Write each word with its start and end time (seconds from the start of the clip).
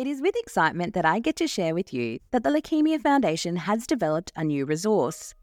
It 0.00 0.06
is 0.06 0.22
with 0.22 0.34
excitement 0.34 0.94
that 0.94 1.04
I 1.04 1.18
get 1.18 1.36
to 1.36 1.46
share 1.46 1.74
with 1.74 1.92
you 1.92 2.20
that 2.30 2.42
the 2.42 2.48
Leukaemia 2.48 3.02
Foundation 3.02 3.56
has 3.56 3.86
developed 3.86 4.32
a 4.34 4.42
new 4.42 4.64
resource. 4.64 5.34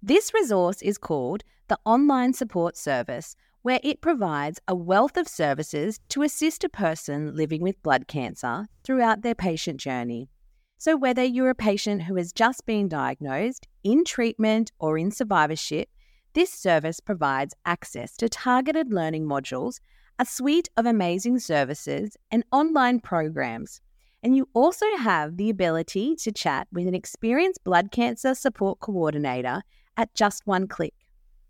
This 0.00 0.32
resource 0.32 0.80
is 0.82 0.98
called 0.98 1.42
the 1.66 1.80
Online 1.84 2.32
Support 2.32 2.76
Service, 2.76 3.34
where 3.62 3.80
it 3.82 4.00
provides 4.00 4.60
a 4.68 4.74
wealth 4.76 5.16
of 5.16 5.26
services 5.26 5.98
to 6.10 6.22
assist 6.22 6.62
a 6.62 6.68
person 6.68 7.34
living 7.34 7.60
with 7.60 7.82
blood 7.82 8.06
cancer 8.06 8.68
throughout 8.84 9.22
their 9.22 9.34
patient 9.34 9.80
journey. 9.80 10.28
So, 10.78 10.96
whether 10.96 11.24
you're 11.24 11.50
a 11.50 11.56
patient 11.56 12.04
who 12.04 12.14
has 12.14 12.32
just 12.32 12.64
been 12.66 12.88
diagnosed, 12.88 13.66
in 13.82 14.04
treatment, 14.04 14.70
or 14.78 14.96
in 14.96 15.10
survivorship, 15.10 15.88
this 16.34 16.52
service 16.52 17.00
provides 17.00 17.56
access 17.66 18.16
to 18.18 18.28
targeted 18.28 18.92
learning 18.92 19.26
modules, 19.26 19.80
a 20.20 20.24
suite 20.24 20.68
of 20.76 20.86
amazing 20.86 21.40
services, 21.40 22.16
and 22.30 22.44
online 22.52 23.00
programs 23.00 23.80
and 24.24 24.34
you 24.34 24.48
also 24.54 24.86
have 24.96 25.36
the 25.36 25.50
ability 25.50 26.16
to 26.16 26.32
chat 26.32 26.66
with 26.72 26.88
an 26.88 26.94
experienced 26.94 27.62
blood 27.62 27.92
cancer 27.92 28.34
support 28.34 28.80
coordinator 28.80 29.60
at 29.98 30.14
just 30.14 30.46
one 30.46 30.66
click. 30.66 30.94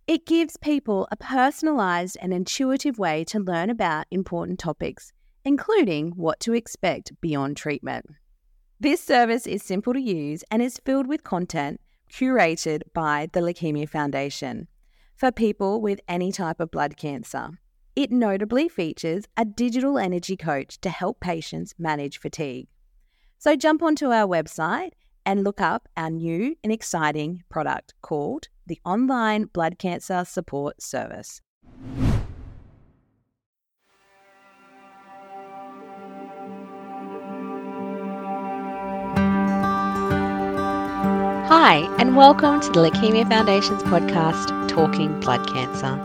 It 0.09 0.27
gives 0.27 0.57
people 0.57 1.07
a 1.13 1.17
personalised 1.17 2.17
and 2.21 2.35
intuitive 2.35 2.99
way 2.99 3.23
to 3.27 3.39
learn 3.39 3.71
about 3.71 4.07
important 4.11 4.59
topics, 4.59 5.13
including 5.45 6.11
what 6.17 6.41
to 6.41 6.53
expect 6.53 7.13
beyond 7.21 7.57
treatment. 7.57 8.07
This 8.81 9.01
service 9.01 9.47
is 9.47 9.63
simple 9.63 9.95
to 9.95 10.01
use 10.01 10.43
and 10.51 10.61
is 10.61 10.81
filled 10.85 11.07
with 11.07 11.23
content 11.23 11.81
curated 12.13 12.83
by 12.93 13.29
the 13.33 13.41
Leukaemia 13.41 13.89
Foundation 13.89 14.67
for 15.15 15.31
people 15.31 15.81
with 15.81 16.01
any 16.09 16.33
type 16.33 16.59
of 16.59 16.73
blood 16.73 16.97
cancer. 16.97 17.51
It 17.97 18.11
notably 18.11 18.69
features 18.69 19.25
a 19.37 19.45
digital 19.45 19.99
energy 19.99 20.37
coach 20.37 20.81
to 20.81 20.91
help 20.91 21.21
patients 21.21 21.75
manage 21.79 22.19
fatigue. 22.19 22.67
So 23.39 23.55
jump 23.55 23.85
onto 23.85 24.11
our 24.11 24.27
website 24.27 24.91
and 25.25 25.45
look 25.45 25.61
up 25.61 25.89
our 25.97 26.11
new 26.11 26.57
and 26.65 26.73
exciting 26.73 27.45
product 27.49 27.95
called 28.03 28.49
the 28.67 28.81
Online 28.85 29.45
Blood 29.45 29.79
Cancer 29.79 30.25
Support 30.25 30.83
Service. 30.83 31.41
Hi, 41.67 41.89
and 41.99 42.15
welcome 42.15 42.61
to 42.61 42.71
the 42.73 42.81
Leukaemia 42.81 43.27
Foundation's 43.27 43.83
podcast, 43.85 44.69
Talking 44.69 45.19
Blood 45.21 45.49
Cancer. 45.49 45.97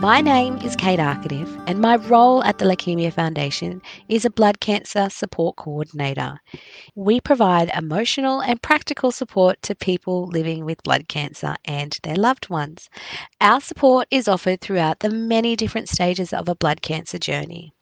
My 0.00 0.20
name 0.20 0.56
is 0.56 0.74
Kate 0.74 0.98
Arcative, 0.98 1.48
and 1.68 1.78
my 1.78 1.94
role 1.94 2.42
at 2.42 2.58
the 2.58 2.64
Leukaemia 2.64 3.12
Foundation 3.12 3.80
is 4.08 4.24
a 4.24 4.30
blood 4.30 4.58
cancer 4.58 5.08
support 5.08 5.54
coordinator. 5.54 6.40
We 6.96 7.20
provide 7.20 7.70
emotional 7.76 8.40
and 8.40 8.60
practical 8.60 9.12
support 9.12 9.62
to 9.62 9.76
people 9.76 10.26
living 10.26 10.64
with 10.64 10.82
blood 10.82 11.06
cancer 11.06 11.54
and 11.64 11.96
their 12.02 12.16
loved 12.16 12.50
ones. 12.50 12.90
Our 13.40 13.60
support 13.60 14.08
is 14.10 14.26
offered 14.26 14.62
throughout 14.62 14.98
the 14.98 15.10
many 15.10 15.54
different 15.54 15.88
stages 15.88 16.32
of 16.32 16.48
a 16.48 16.56
blood 16.56 16.82
cancer 16.82 17.18
journey. 17.20 17.72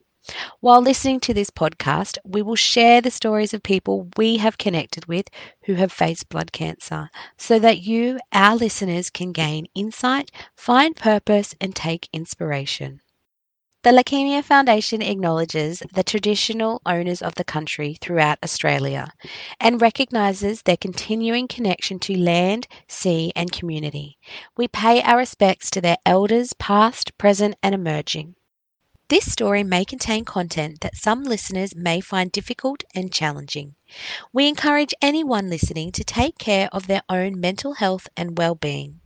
While 0.60 0.80
listening 0.82 1.18
to 1.20 1.34
this 1.34 1.50
podcast, 1.50 2.16
we 2.24 2.42
will 2.42 2.54
share 2.54 3.00
the 3.00 3.10
stories 3.10 3.52
of 3.52 3.62
people 3.62 4.08
we 4.16 4.36
have 4.36 4.56
connected 4.56 5.06
with 5.06 5.26
who 5.64 5.74
have 5.74 5.90
faced 5.90 6.28
blood 6.28 6.52
cancer 6.52 7.10
so 7.36 7.58
that 7.58 7.82
you, 7.82 8.20
our 8.32 8.54
listeners, 8.54 9.10
can 9.10 9.32
gain 9.32 9.66
insight, 9.74 10.30
find 10.54 10.94
purpose, 10.94 11.56
and 11.60 11.74
take 11.74 12.08
inspiration. 12.12 13.00
The 13.82 13.90
Leukaemia 13.90 14.44
Foundation 14.44 15.02
acknowledges 15.02 15.82
the 15.92 16.04
traditional 16.04 16.80
owners 16.86 17.20
of 17.20 17.34
the 17.34 17.42
country 17.42 17.96
throughout 18.00 18.38
Australia 18.44 19.12
and 19.58 19.82
recognises 19.82 20.62
their 20.62 20.76
continuing 20.76 21.48
connection 21.48 21.98
to 21.98 22.16
land, 22.16 22.68
sea, 22.86 23.32
and 23.34 23.50
community. 23.50 24.18
We 24.56 24.68
pay 24.68 25.02
our 25.02 25.16
respects 25.16 25.68
to 25.72 25.80
their 25.80 25.98
elders, 26.06 26.52
past, 26.52 27.18
present, 27.18 27.56
and 27.60 27.74
emerging. 27.74 28.36
This 29.12 29.30
story 29.30 29.62
may 29.62 29.84
contain 29.84 30.24
content 30.24 30.80
that 30.80 30.96
some 30.96 31.22
listeners 31.22 31.76
may 31.76 32.00
find 32.00 32.32
difficult 32.32 32.82
and 32.94 33.12
challenging. 33.12 33.74
We 34.32 34.48
encourage 34.48 34.94
anyone 35.02 35.50
listening 35.50 35.92
to 35.92 36.02
take 36.02 36.38
care 36.38 36.70
of 36.72 36.86
their 36.86 37.02
own 37.10 37.38
mental 37.38 37.74
health 37.74 38.08
and 38.16 38.38
well-being. 38.38 39.00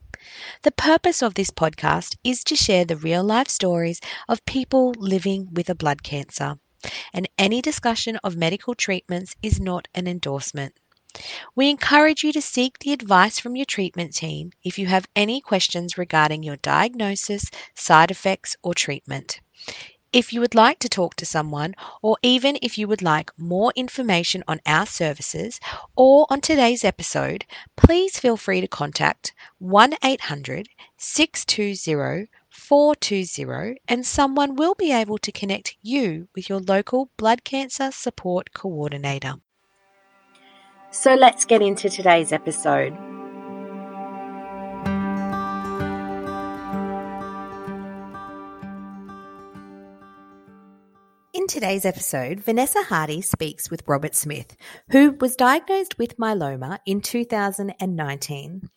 The 0.62 0.70
purpose 0.70 1.24
of 1.24 1.34
this 1.34 1.50
podcast 1.50 2.14
is 2.22 2.44
to 2.44 2.54
share 2.54 2.84
the 2.84 2.96
real 2.96 3.24
life 3.24 3.48
stories 3.48 4.00
of 4.28 4.46
people 4.46 4.94
living 4.96 5.48
with 5.52 5.68
a 5.68 5.74
blood 5.74 6.04
cancer, 6.04 6.60
and 7.12 7.28
any 7.36 7.60
discussion 7.60 8.14
of 8.22 8.36
medical 8.36 8.76
treatments 8.76 9.34
is 9.42 9.58
not 9.58 9.88
an 9.92 10.06
endorsement. 10.06 10.74
We 11.56 11.68
encourage 11.68 12.22
you 12.22 12.32
to 12.32 12.40
seek 12.42 12.78
the 12.78 12.92
advice 12.92 13.40
from 13.40 13.56
your 13.56 13.66
treatment 13.66 14.14
team 14.14 14.52
if 14.62 14.78
you 14.78 14.86
have 14.86 15.08
any 15.16 15.40
questions 15.40 15.98
regarding 15.98 16.44
your 16.44 16.58
diagnosis, 16.58 17.50
side 17.74 18.12
effects, 18.12 18.54
or 18.62 18.72
treatment. 18.72 19.40
If 20.16 20.32
you 20.32 20.40
would 20.40 20.54
like 20.54 20.78
to 20.78 20.88
talk 20.88 21.14
to 21.16 21.26
someone, 21.26 21.74
or 22.00 22.16
even 22.22 22.56
if 22.62 22.78
you 22.78 22.88
would 22.88 23.02
like 23.02 23.30
more 23.36 23.70
information 23.76 24.42
on 24.48 24.62
our 24.64 24.86
services 24.86 25.60
or 25.94 26.26
on 26.30 26.40
today's 26.40 26.84
episode, 26.84 27.44
please 27.76 28.18
feel 28.18 28.38
free 28.38 28.62
to 28.62 28.66
contact 28.66 29.34
1 29.58 29.92
800 30.02 30.70
620 30.96 32.28
420 32.48 33.78
and 33.86 34.06
someone 34.06 34.56
will 34.56 34.74
be 34.74 34.90
able 34.90 35.18
to 35.18 35.30
connect 35.30 35.76
you 35.82 36.28
with 36.34 36.48
your 36.48 36.60
local 36.60 37.10
blood 37.18 37.44
cancer 37.44 37.90
support 37.92 38.54
coordinator. 38.54 39.34
So 40.92 41.14
let's 41.14 41.44
get 41.44 41.60
into 41.60 41.90
today's 41.90 42.32
episode. 42.32 42.96
In 51.46 51.48
today's 51.48 51.84
episode, 51.84 52.40
Vanessa 52.40 52.82
Hardy 52.82 53.22
speaks 53.22 53.70
with 53.70 53.86
Robert 53.86 54.16
Smith, 54.16 54.56
who 54.90 55.12
was 55.20 55.36
diagnosed 55.36 55.96
with 55.96 56.16
myeloma 56.16 56.80
in 56.84 57.00
2019. 57.00 58.68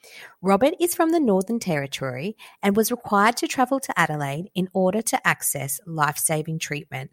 Robert 0.44 0.76
is 0.80 0.94
from 0.94 1.10
the 1.10 1.20
Northern 1.20 1.58
Territory 1.58 2.38
and 2.62 2.78
was 2.78 2.92
required 2.92 3.38
to 3.38 3.48
travel 3.48 3.80
to 3.80 4.00
Adelaide 4.00 4.52
in 4.54 4.70
order 4.72 5.02
to 5.02 5.28
access 5.28 5.80
life 5.88 6.20
saving 6.20 6.60
treatment. 6.60 7.10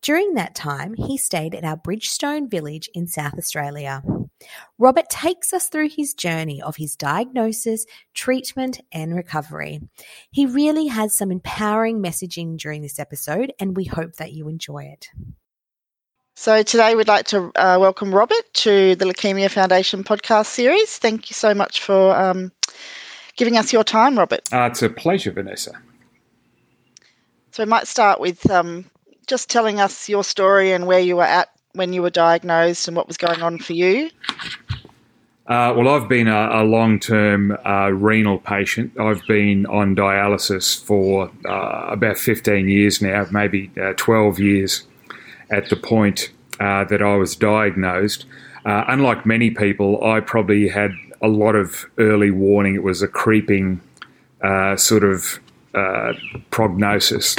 During 0.00 0.32
that 0.32 0.54
time, 0.54 0.94
he 0.94 1.18
stayed 1.18 1.54
at 1.54 1.62
our 1.62 1.76
Bridgestone 1.76 2.50
village 2.50 2.88
in 2.94 3.06
South 3.06 3.34
Australia. 3.36 4.02
Robert 4.78 5.08
takes 5.08 5.52
us 5.52 5.68
through 5.68 5.88
his 5.88 6.14
journey 6.14 6.60
of 6.60 6.76
his 6.76 6.96
diagnosis, 6.96 7.86
treatment, 8.14 8.80
and 8.92 9.14
recovery. 9.14 9.80
He 10.30 10.46
really 10.46 10.86
has 10.86 11.16
some 11.16 11.32
empowering 11.32 12.02
messaging 12.02 12.58
during 12.58 12.82
this 12.82 12.98
episode, 12.98 13.52
and 13.58 13.76
we 13.76 13.84
hope 13.84 14.16
that 14.16 14.32
you 14.32 14.48
enjoy 14.48 14.84
it. 14.84 15.08
So, 16.38 16.62
today 16.62 16.94
we'd 16.94 17.08
like 17.08 17.26
to 17.28 17.50
uh, 17.56 17.78
welcome 17.80 18.14
Robert 18.14 18.52
to 18.54 18.94
the 18.94 19.06
Leukaemia 19.06 19.50
Foundation 19.50 20.04
podcast 20.04 20.46
series. 20.46 20.98
Thank 20.98 21.30
you 21.30 21.34
so 21.34 21.54
much 21.54 21.80
for 21.80 22.14
um, 22.14 22.52
giving 23.36 23.56
us 23.56 23.72
your 23.72 23.84
time, 23.84 24.18
Robert. 24.18 24.52
Uh, 24.52 24.68
it's 24.70 24.82
a 24.82 24.90
pleasure, 24.90 25.32
Vanessa. 25.32 25.72
So, 27.52 27.64
we 27.64 27.70
might 27.70 27.86
start 27.86 28.20
with 28.20 28.50
um, 28.50 28.84
just 29.26 29.48
telling 29.48 29.80
us 29.80 30.10
your 30.10 30.22
story 30.22 30.72
and 30.72 30.86
where 30.86 31.00
you 31.00 31.16
were 31.16 31.22
at 31.22 31.48
when 31.76 31.92
you 31.92 32.02
were 32.02 32.10
diagnosed 32.10 32.88
and 32.88 32.96
what 32.96 33.06
was 33.06 33.16
going 33.16 33.42
on 33.42 33.58
for 33.58 33.72
you. 33.72 34.10
Uh, 35.48 35.72
well, 35.76 35.88
I've 35.88 36.08
been 36.08 36.26
a, 36.26 36.62
a 36.62 36.64
long 36.64 36.98
term 36.98 37.56
uh, 37.64 37.90
renal 37.90 38.38
patient. 38.38 38.98
I've 38.98 39.24
been 39.28 39.64
on 39.66 39.94
dialysis 39.94 40.82
for 40.82 41.30
uh, 41.48 41.86
about 41.88 42.18
15 42.18 42.68
years 42.68 43.00
now, 43.00 43.26
maybe 43.30 43.70
uh, 43.80 43.92
12 43.96 44.40
years 44.40 44.82
at 45.50 45.68
the 45.68 45.76
point 45.76 46.32
uh, 46.58 46.84
that 46.84 47.00
I 47.00 47.14
was 47.14 47.36
diagnosed. 47.36 48.24
Uh, 48.64 48.84
unlike 48.88 49.24
many 49.24 49.52
people, 49.52 50.02
I 50.02 50.18
probably 50.18 50.66
had 50.66 50.90
a 51.22 51.28
lot 51.28 51.54
of 51.54 51.86
early 51.96 52.32
warning. 52.32 52.74
It 52.74 52.82
was 52.82 53.00
a 53.00 53.08
creeping 53.08 53.80
sort 54.76 55.04
of 55.04 55.38
prognosis. 56.50 57.36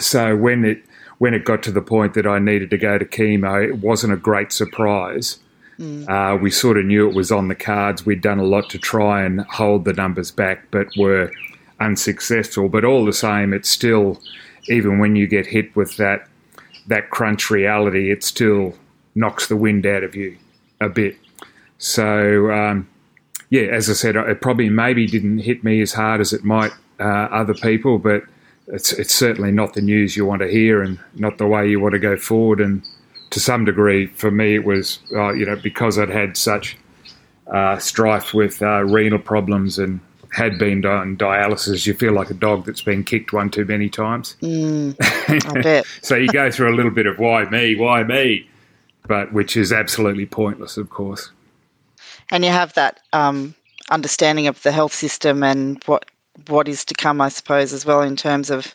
So 0.00 0.36
when 0.36 0.64
it 0.64 0.82
when 1.20 1.34
it 1.34 1.44
got 1.44 1.62
to 1.62 1.70
the 1.70 1.82
point 1.82 2.14
that 2.14 2.26
I 2.26 2.38
needed 2.38 2.70
to 2.70 2.78
go 2.78 2.96
to 2.96 3.04
chemo, 3.04 3.62
it 3.62 3.76
wasn't 3.76 4.14
a 4.14 4.16
great 4.16 4.52
surprise. 4.52 5.38
Mm. 5.78 6.08
Uh, 6.08 6.38
we 6.38 6.50
sort 6.50 6.78
of 6.78 6.86
knew 6.86 7.06
it 7.06 7.14
was 7.14 7.30
on 7.30 7.48
the 7.48 7.54
cards. 7.54 8.06
We'd 8.06 8.22
done 8.22 8.38
a 8.38 8.44
lot 8.44 8.70
to 8.70 8.78
try 8.78 9.22
and 9.22 9.42
hold 9.42 9.84
the 9.84 9.92
numbers 9.92 10.30
back, 10.30 10.70
but 10.70 10.86
were 10.96 11.30
unsuccessful. 11.78 12.70
But 12.70 12.86
all 12.86 13.04
the 13.04 13.12
same, 13.12 13.52
it's 13.52 13.68
still, 13.68 14.18
even 14.70 14.98
when 14.98 15.14
you 15.14 15.26
get 15.26 15.46
hit 15.46 15.76
with 15.76 15.98
that 15.98 16.26
that 16.86 17.10
crunch 17.10 17.50
reality, 17.50 18.10
it 18.10 18.24
still 18.24 18.74
knocks 19.14 19.46
the 19.46 19.56
wind 19.56 19.84
out 19.84 20.02
of 20.02 20.16
you 20.16 20.38
a 20.80 20.88
bit. 20.88 21.18
So, 21.76 22.50
um, 22.50 22.88
yeah, 23.50 23.64
as 23.64 23.90
I 23.90 23.92
said, 23.92 24.16
it 24.16 24.40
probably 24.40 24.70
maybe 24.70 25.06
didn't 25.06 25.40
hit 25.40 25.62
me 25.62 25.82
as 25.82 25.92
hard 25.92 26.22
as 26.22 26.32
it 26.32 26.44
might 26.44 26.72
uh, 26.98 27.28
other 27.30 27.54
people, 27.54 27.98
but 27.98 28.22
it's 28.72 28.92
it's 28.92 29.14
certainly 29.14 29.52
not 29.52 29.74
the 29.74 29.82
news 29.82 30.16
you 30.16 30.24
want 30.24 30.42
to 30.42 30.48
hear 30.48 30.82
and 30.82 30.98
not 31.14 31.38
the 31.38 31.46
way 31.46 31.68
you 31.68 31.80
want 31.80 31.92
to 31.92 31.98
go 31.98 32.16
forward. 32.16 32.60
And 32.60 32.82
to 33.30 33.40
some 33.40 33.64
degree, 33.64 34.06
for 34.06 34.30
me, 34.30 34.54
it 34.54 34.64
was 34.64 34.98
uh, 35.12 35.32
you 35.32 35.46
know 35.46 35.56
because 35.56 35.98
I'd 35.98 36.10
had 36.10 36.36
such 36.36 36.76
uh, 37.46 37.78
strife 37.78 38.32
with 38.32 38.62
uh, 38.62 38.84
renal 38.84 39.18
problems 39.18 39.78
and 39.78 40.00
had 40.32 40.58
been 40.58 40.84
on 40.86 41.16
dialysis, 41.16 41.86
you 41.86 41.94
feel 41.94 42.12
like 42.12 42.30
a 42.30 42.34
dog 42.34 42.64
that's 42.64 42.82
been 42.82 43.02
kicked 43.02 43.32
one 43.32 43.50
too 43.50 43.64
many 43.64 43.88
times. 43.88 44.36
Mm, 44.40 44.96
I 45.00 45.60
bet. 45.62 45.86
so 46.02 46.14
you 46.14 46.28
go 46.28 46.50
through 46.50 46.72
a 46.72 46.76
little 46.76 46.90
bit 46.90 47.06
of 47.06 47.18
why 47.18 47.44
me, 47.46 47.74
why 47.74 48.04
me, 48.04 48.48
but 49.08 49.32
which 49.32 49.56
is 49.56 49.72
absolutely 49.72 50.26
pointless, 50.26 50.76
of 50.76 50.90
course. 50.90 51.32
And 52.30 52.44
you 52.44 52.50
have 52.50 52.72
that 52.74 53.00
um, 53.12 53.56
understanding 53.90 54.46
of 54.46 54.62
the 54.62 54.70
health 54.70 54.94
system 54.94 55.42
and 55.42 55.82
what 55.84 56.04
what 56.48 56.68
is 56.68 56.84
to 56.86 56.94
come, 56.94 57.20
I 57.20 57.28
suppose, 57.28 57.72
as 57.72 57.84
well 57.84 58.02
in 58.02 58.16
terms 58.16 58.50
of 58.50 58.74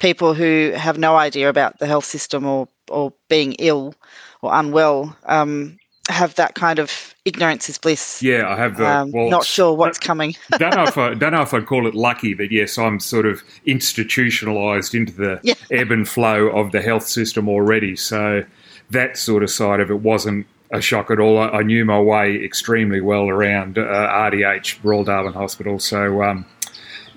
people 0.00 0.34
who 0.34 0.72
have 0.76 0.98
no 0.98 1.16
idea 1.16 1.48
about 1.48 1.78
the 1.78 1.86
health 1.86 2.04
system 2.04 2.46
or 2.46 2.68
or 2.88 3.12
being 3.28 3.52
ill 3.54 3.94
or 4.42 4.52
unwell. 4.54 5.16
Um, 5.26 5.78
have 6.08 6.34
that 6.34 6.54
kind 6.54 6.78
of 6.78 7.14
ignorance 7.24 7.68
is 7.68 7.78
bliss. 7.78 8.22
Yeah, 8.22 8.48
I 8.48 8.56
have 8.56 8.76
the. 8.76 8.86
Um, 8.86 9.12
well, 9.12 9.30
not 9.30 9.44
sure 9.44 9.72
what's 9.74 9.98
coming. 9.98 10.34
don't 10.58 10.74
know 10.74 10.84
if 10.84 10.98
I 10.98 11.14
don't 11.14 11.32
know 11.32 11.42
if 11.42 11.54
I'd 11.54 11.66
call 11.66 11.86
it 11.86 11.94
lucky, 11.94 12.34
but 12.34 12.50
yes, 12.50 12.78
I'm 12.78 13.00
sort 13.00 13.26
of 13.26 13.42
institutionalized 13.66 14.94
into 14.94 15.12
the 15.12 15.40
yeah. 15.42 15.54
ebb 15.70 15.90
and 15.90 16.08
flow 16.08 16.48
of 16.48 16.72
the 16.72 16.82
health 16.82 17.06
system 17.06 17.48
already. 17.48 17.96
So 17.96 18.44
that 18.90 19.16
sort 19.16 19.42
of 19.42 19.50
side 19.50 19.80
of 19.80 19.90
it 19.90 20.00
wasn't 20.00 20.46
a 20.72 20.80
shock 20.80 21.10
at 21.10 21.20
all. 21.20 21.38
I, 21.38 21.48
I 21.48 21.62
knew 21.62 21.84
my 21.84 22.00
way 22.00 22.42
extremely 22.42 23.00
well 23.00 23.28
around 23.28 23.78
uh, 23.78 23.82
RDH 23.82 24.82
Royal 24.82 25.04
Darwin 25.04 25.32
Hospital. 25.32 25.78
So. 25.78 26.22
Um, 26.22 26.46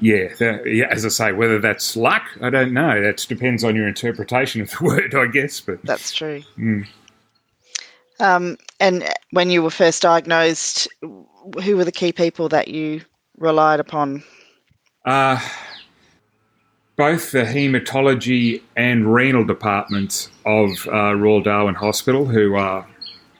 yeah, 0.03 0.33
the, 0.37 0.61
yeah, 0.65 0.87
as 0.89 1.05
I 1.05 1.09
say, 1.09 1.31
whether 1.31 1.59
that's 1.59 1.95
luck, 1.95 2.23
I 2.41 2.49
don't 2.49 2.73
know. 2.73 3.01
That 3.01 3.25
depends 3.29 3.63
on 3.63 3.73
your 3.73 3.87
interpretation 3.87 4.59
of 4.59 4.69
the 4.69 4.77
word, 4.83 5.15
I 5.15 5.27
guess. 5.27 5.61
But 5.61 5.81
that's 5.83 6.11
true. 6.11 6.43
Mm. 6.57 6.85
Um, 8.19 8.57
and 8.81 9.09
when 9.31 9.49
you 9.49 9.63
were 9.63 9.69
first 9.69 10.01
diagnosed, 10.01 10.89
who 11.01 11.77
were 11.77 11.85
the 11.85 11.91
key 11.91 12.11
people 12.11 12.49
that 12.49 12.67
you 12.67 13.01
relied 13.37 13.79
upon? 13.79 14.25
Uh, 15.05 15.39
both 16.97 17.31
the 17.31 17.43
haematology 17.43 18.61
and 18.75 19.13
renal 19.13 19.45
departments 19.45 20.29
of 20.45 20.69
uh, 20.91 21.15
Royal 21.15 21.41
Darwin 21.41 21.75
Hospital, 21.75 22.25
who 22.25 22.55
are 22.55 22.85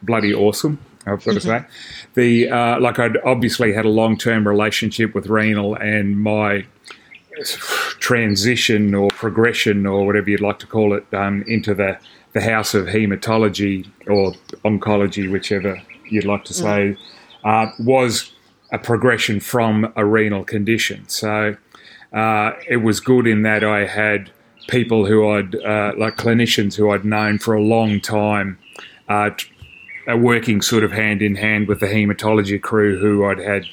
bloody 0.02 0.34
awesome. 0.34 0.80
I've 1.06 1.24
got 1.24 1.34
to 1.34 1.42
say, 1.42 1.66
the 2.14 2.50
uh, 2.50 2.80
like 2.80 3.00
I'd 3.00 3.18
obviously 3.26 3.74
had 3.74 3.86
a 3.86 3.90
long 3.90 4.18
term 4.18 4.48
relationship 4.48 5.14
with 5.14 5.28
renal, 5.28 5.76
and 5.76 6.20
my 6.20 6.66
transition 8.00 8.94
or 8.94 9.10
progression 9.10 9.86
or 9.86 10.06
whatever 10.06 10.30
you'd 10.30 10.42
like 10.42 10.60
to 10.60 10.68
call 10.68 10.94
it 10.94 11.06
um, 11.14 11.44
into 11.48 11.74
the 11.74 11.98
the 12.34 12.42
house 12.42 12.74
of 12.74 12.88
hematology 12.88 13.88
or 14.08 14.34
oncology, 14.66 15.32
whichever 15.32 15.82
you'd 16.10 16.26
like 16.26 16.44
to 16.46 16.54
say, 16.54 16.96
mm. 16.96 16.98
uh, 17.44 17.72
was 17.80 18.32
a 18.72 18.80
progression 18.80 19.40
from 19.40 19.94
a 19.96 20.04
renal 20.04 20.44
condition. 20.44 21.08
So 21.08 21.56
uh, 22.12 22.52
it 22.68 22.78
was 22.78 23.00
good 23.00 23.28
in 23.28 23.44
that 23.44 23.64
I 23.64 23.86
had 23.86 24.32
people 24.68 25.06
who 25.06 25.30
I'd, 25.30 25.56
uh, 25.56 25.94
like 25.98 26.18
clinicians 26.18 26.76
who 26.76 26.90
I'd 26.92 27.06
known 27.06 27.38
for 27.38 27.54
a 27.54 27.62
long 27.62 28.02
time, 28.02 28.58
uh, 29.08 29.30
uh, 30.12 30.18
working 30.18 30.62
sort 30.62 30.84
of 30.84 30.92
hand 30.92 31.22
in 31.22 31.36
hand 31.36 31.68
with 31.68 31.80
the 31.80 31.88
hematology 31.88 32.62
crew 32.62 33.00
who 33.00 33.26
I'd 33.26 33.40
had 33.40 33.66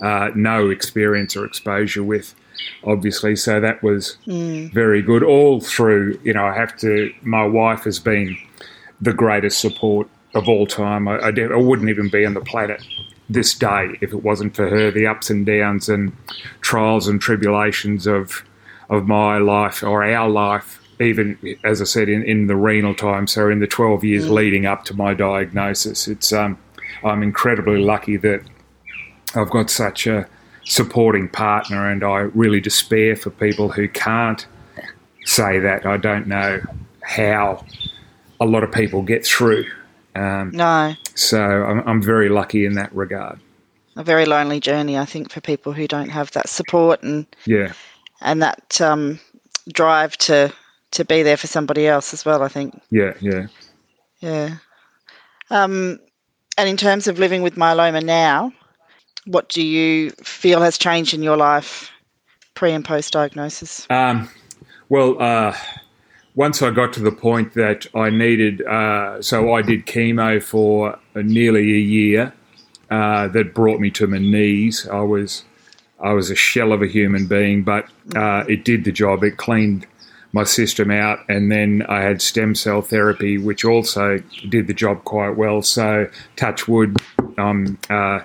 uh, 0.00 0.30
no 0.34 0.70
experience 0.70 1.36
or 1.36 1.44
exposure 1.44 2.02
with 2.02 2.34
obviously. 2.84 3.36
So 3.36 3.60
that 3.60 3.82
was 3.82 4.16
mm. 4.26 4.72
very 4.72 5.02
good. 5.02 5.22
All 5.22 5.60
through, 5.60 6.20
you 6.22 6.32
know, 6.32 6.44
I 6.44 6.54
have 6.54 6.76
to, 6.78 7.12
my 7.22 7.44
wife 7.44 7.84
has 7.84 7.98
been 7.98 8.36
the 9.00 9.12
greatest 9.12 9.60
support 9.60 10.08
of 10.34 10.48
all 10.48 10.66
time. 10.66 11.08
I, 11.08 11.18
I, 11.18 11.28
I 11.28 11.56
wouldn't 11.56 11.88
even 11.88 12.08
be 12.08 12.24
on 12.24 12.34
the 12.34 12.40
planet 12.40 12.82
this 13.28 13.54
day 13.54 13.96
if 14.00 14.12
it 14.12 14.22
wasn't 14.22 14.54
for 14.54 14.68
her. 14.68 14.90
The 14.90 15.06
ups 15.06 15.30
and 15.30 15.46
downs 15.46 15.88
and 15.88 16.12
trials 16.60 17.08
and 17.08 17.20
tribulations 17.20 18.06
of 18.06 18.44
of 18.88 19.06
my 19.06 19.38
life 19.38 19.84
or 19.84 20.02
our 20.02 20.28
life, 20.28 20.82
even 21.00 21.38
as 21.64 21.80
I 21.80 21.84
said 21.84 22.08
in, 22.08 22.22
in 22.24 22.46
the 22.46 22.56
renal 22.56 22.94
time. 22.94 23.26
So 23.26 23.48
in 23.48 23.60
the 23.60 23.66
twelve 23.66 24.04
years 24.04 24.26
mm. 24.26 24.30
leading 24.30 24.66
up 24.66 24.84
to 24.84 24.94
my 24.94 25.14
diagnosis, 25.14 26.08
it's 26.08 26.32
um, 26.32 26.58
I'm 27.02 27.22
incredibly 27.22 27.78
lucky 27.78 28.16
that 28.18 28.42
I've 29.34 29.50
got 29.50 29.70
such 29.70 30.06
a 30.06 30.28
supporting 30.64 31.28
partner, 31.28 31.90
and 31.90 32.04
I 32.04 32.18
really 32.18 32.60
despair 32.60 33.16
for 33.16 33.30
people 33.30 33.70
who 33.70 33.88
can't 33.88 34.46
say 35.24 35.58
that. 35.58 35.86
I 35.86 35.96
don't 35.96 36.26
know 36.26 36.60
how 37.02 37.64
a 38.40 38.46
lot 38.46 38.62
of 38.62 38.72
people 38.72 39.02
get 39.02 39.24
through. 39.24 39.66
Um, 40.14 40.50
no. 40.52 40.94
So 41.14 41.40
I'm, 41.40 41.86
I'm 41.86 42.02
very 42.02 42.28
lucky 42.28 42.64
in 42.64 42.74
that 42.74 42.94
regard. 42.94 43.38
A 43.96 44.02
very 44.02 44.24
lonely 44.24 44.60
journey, 44.60 44.98
I 44.98 45.04
think, 45.04 45.30
for 45.30 45.40
people 45.40 45.72
who 45.72 45.86
don't 45.86 46.08
have 46.08 46.30
that 46.32 46.48
support 46.48 47.02
and 47.02 47.26
yeah, 47.44 47.72
and 48.20 48.42
that 48.42 48.80
um, 48.80 49.20
drive 49.72 50.16
to 50.18 50.52
to 50.92 51.04
be 51.04 51.22
there 51.22 51.36
for 51.36 51.46
somebody 51.46 51.86
else 51.86 52.12
as 52.12 52.24
well. 52.24 52.42
I 52.42 52.48
think. 52.48 52.80
Yeah, 52.90 53.14
yeah, 53.20 53.46
yeah. 54.20 54.56
Um, 55.50 55.98
and 56.56 56.68
in 56.68 56.76
terms 56.76 57.08
of 57.08 57.18
living 57.18 57.42
with 57.42 57.56
myeloma 57.56 58.02
now, 58.02 58.52
what 59.26 59.48
do 59.48 59.62
you 59.62 60.10
feel 60.22 60.60
has 60.60 60.78
changed 60.78 61.14
in 61.14 61.22
your 61.22 61.36
life 61.36 61.90
pre 62.54 62.72
and 62.72 62.84
post 62.84 63.12
diagnosis? 63.12 63.86
Um, 63.90 64.28
well, 64.88 65.20
uh, 65.22 65.56
once 66.34 66.62
I 66.62 66.70
got 66.70 66.92
to 66.94 67.00
the 67.00 67.12
point 67.12 67.54
that 67.54 67.86
I 67.94 68.10
needed, 68.10 68.62
uh, 68.62 69.22
so 69.22 69.54
I 69.54 69.62
did 69.62 69.86
chemo 69.86 70.42
for 70.42 70.98
nearly 71.14 71.72
a 71.74 71.78
year. 71.78 72.32
Uh, 72.90 73.28
that 73.28 73.54
brought 73.54 73.78
me 73.78 73.88
to 73.88 74.08
my 74.08 74.18
knees. 74.18 74.88
I 74.88 74.98
was, 74.98 75.44
I 76.00 76.12
was 76.12 76.28
a 76.28 76.34
shell 76.34 76.72
of 76.72 76.82
a 76.82 76.88
human 76.88 77.28
being, 77.28 77.62
but 77.62 77.86
uh, 78.16 78.42
it 78.48 78.64
did 78.64 78.84
the 78.84 78.90
job. 78.90 79.22
It 79.22 79.36
cleaned 79.36 79.86
my 80.32 80.44
system 80.44 80.90
out, 80.90 81.18
and 81.28 81.50
then 81.50 81.82
I 81.88 82.02
had 82.02 82.22
stem 82.22 82.54
cell 82.54 82.82
therapy, 82.82 83.36
which 83.36 83.64
also 83.64 84.18
did 84.48 84.66
the 84.68 84.74
job 84.74 85.04
quite 85.04 85.36
well. 85.36 85.62
So, 85.62 86.08
touch 86.36 86.68
wood, 86.68 86.96
um, 87.36 87.78
uh, 87.88 88.20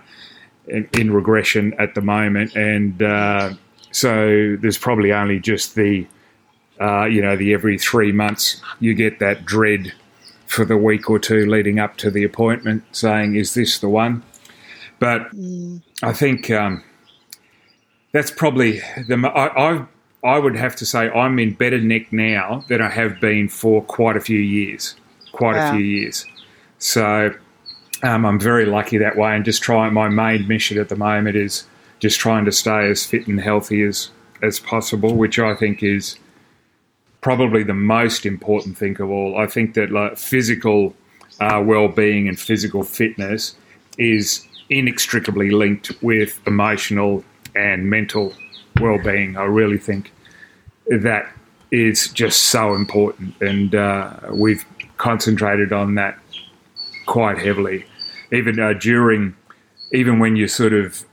in, 0.68 0.88
in 0.94 1.14
regression 1.14 1.74
at 1.80 1.96
the 1.96 2.02
moment, 2.02 2.56
and 2.56 3.02
uh, 3.02 3.54
so 3.92 4.56
there's 4.60 4.78
probably 4.78 5.14
only 5.14 5.40
just 5.40 5.76
the 5.76 6.08
uh, 6.80 7.06
you 7.06 7.22
know 7.22 7.36
the 7.36 7.54
every 7.54 7.78
three 7.78 8.12
months 8.12 8.62
you 8.80 8.94
get 8.94 9.20
that 9.20 9.46
dread 9.46 9.94
for 10.48 10.66
the 10.66 10.78
week 10.78 11.10
or 11.10 11.20
two 11.20 11.46
leading 11.46 11.80
up 11.80 11.98
to 11.98 12.12
the 12.12 12.24
appointment, 12.24 12.84
saying 12.92 13.36
is 13.36 13.54
this 13.54 13.80
the 13.80 13.90
one? 13.90 14.24
But 15.00 15.32
mm. 15.36 15.82
I 16.04 16.14
think 16.14 16.50
um, 16.52 16.84
that's 18.12 18.32
probably 18.32 18.80
the 19.08 19.16
I, 19.34 19.76
I 19.76 19.86
I 20.26 20.40
would 20.40 20.56
have 20.56 20.76
to 20.78 20.86
say 20.86 21.10
I'm 21.10 21.38
in 21.38 21.54
better 21.54 21.80
nick 21.80 22.12
now 22.12 22.66
than 22.68 22.82
I 22.82 22.90
have 22.90 23.22
been 23.22 23.48
for 23.48 23.84
quite 23.84 24.18
a 24.18 24.20
few 24.20 24.40
years, 24.40 24.96
quite 25.32 25.56
wow. 25.56 25.70
a 25.70 25.76
few 25.76 25.86
years. 25.86 26.26
So 26.80 27.32
um, 28.02 28.26
I'm 28.26 28.40
very 28.40 28.66
lucky 28.66 28.98
that 28.98 29.18
way, 29.18 29.36
and 29.36 29.46
just 29.46 29.62
trying. 29.62 29.94
My 29.94 30.10
main 30.10 30.48
mission 30.48 30.80
at 30.80 30.90
the 30.90 30.96
moment 30.96 31.36
is 31.36 31.68
just 32.00 32.20
trying 32.20 32.46
to 32.46 32.52
stay 32.52 32.90
as 32.90 33.06
fit 33.06 33.28
and 33.28 33.40
healthy 33.40 33.84
as 33.84 34.10
as 34.42 34.60
possible, 34.60 35.16
which 35.16 35.38
I 35.38 35.54
think 35.56 35.84
is 35.84 36.18
probably 37.22 37.64
the 37.64 37.74
most 37.74 38.26
important 38.26 38.78
thing 38.78 39.00
of 39.00 39.10
all. 39.10 39.38
I 39.38 39.46
think 39.46 39.76
that 39.76 39.92
like 39.92 40.18
physical 40.18 40.96
uh, 41.40 41.62
well-being 41.64 42.28
and 42.28 42.40
physical 42.40 42.84
fitness 42.84 43.56
is 43.98 44.46
inextricably 44.70 45.52
linked 45.52 45.92
with 46.02 46.40
emotional 46.48 47.24
and 47.56 47.90
mental 47.90 48.34
well-being. 48.80 49.38
I 49.38 49.44
really 49.44 49.78
think 49.78 50.12
that 50.88 51.32
is 51.72 52.10
just 52.10 52.44
so 52.44 52.74
important, 52.76 53.40
and 53.42 53.76
uh, 53.76 54.14
we've 54.32 54.66
concentrated 54.98 55.74
on 55.74 55.96
that 55.96 56.18
quite 57.06 57.38
heavily 57.38 57.86
even 58.32 58.60
uh, 58.60 58.74
during, 58.74 59.36
even 59.92 60.20
when 60.20 60.36
you're 60.36 60.48
sort 60.48 60.74
of 60.74 61.04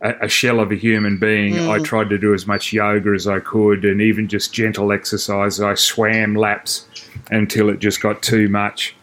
a, 0.00 0.14
a 0.22 0.28
shell 0.28 0.60
of 0.60 0.72
a 0.72 0.74
human 0.74 1.18
being, 1.18 1.54
mm. 1.54 1.68
I 1.68 1.82
tried 1.82 2.10
to 2.10 2.18
do 2.18 2.34
as 2.34 2.46
much 2.46 2.72
yoga 2.72 3.10
as 3.10 3.26
I 3.26 3.40
could, 3.40 3.84
and 3.84 4.00
even 4.00 4.28
just 4.28 4.52
gentle 4.52 4.92
exercise. 4.92 5.60
I 5.60 5.74
swam 5.74 6.34
laps 6.34 6.86
until 7.30 7.68
it 7.68 7.78
just 7.78 8.00
got 8.00 8.22
too 8.22 8.48
much. 8.48 8.94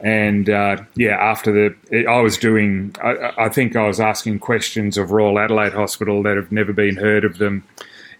And 0.00 0.48
uh, 0.48 0.82
yeah, 0.96 1.16
after 1.16 1.52
the, 1.90 2.06
I 2.06 2.20
was 2.20 2.38
doing, 2.38 2.94
I, 3.02 3.32
I, 3.36 3.48
think 3.50 3.76
I 3.76 3.86
was 3.86 4.00
asking 4.00 4.38
questions 4.38 4.96
of 4.96 5.10
Royal 5.10 5.38
Adelaide 5.38 5.74
Hospital 5.74 6.22
that 6.22 6.36
have 6.36 6.50
never 6.50 6.72
been 6.72 6.96
heard 6.96 7.22
of 7.22 7.36
them 7.36 7.64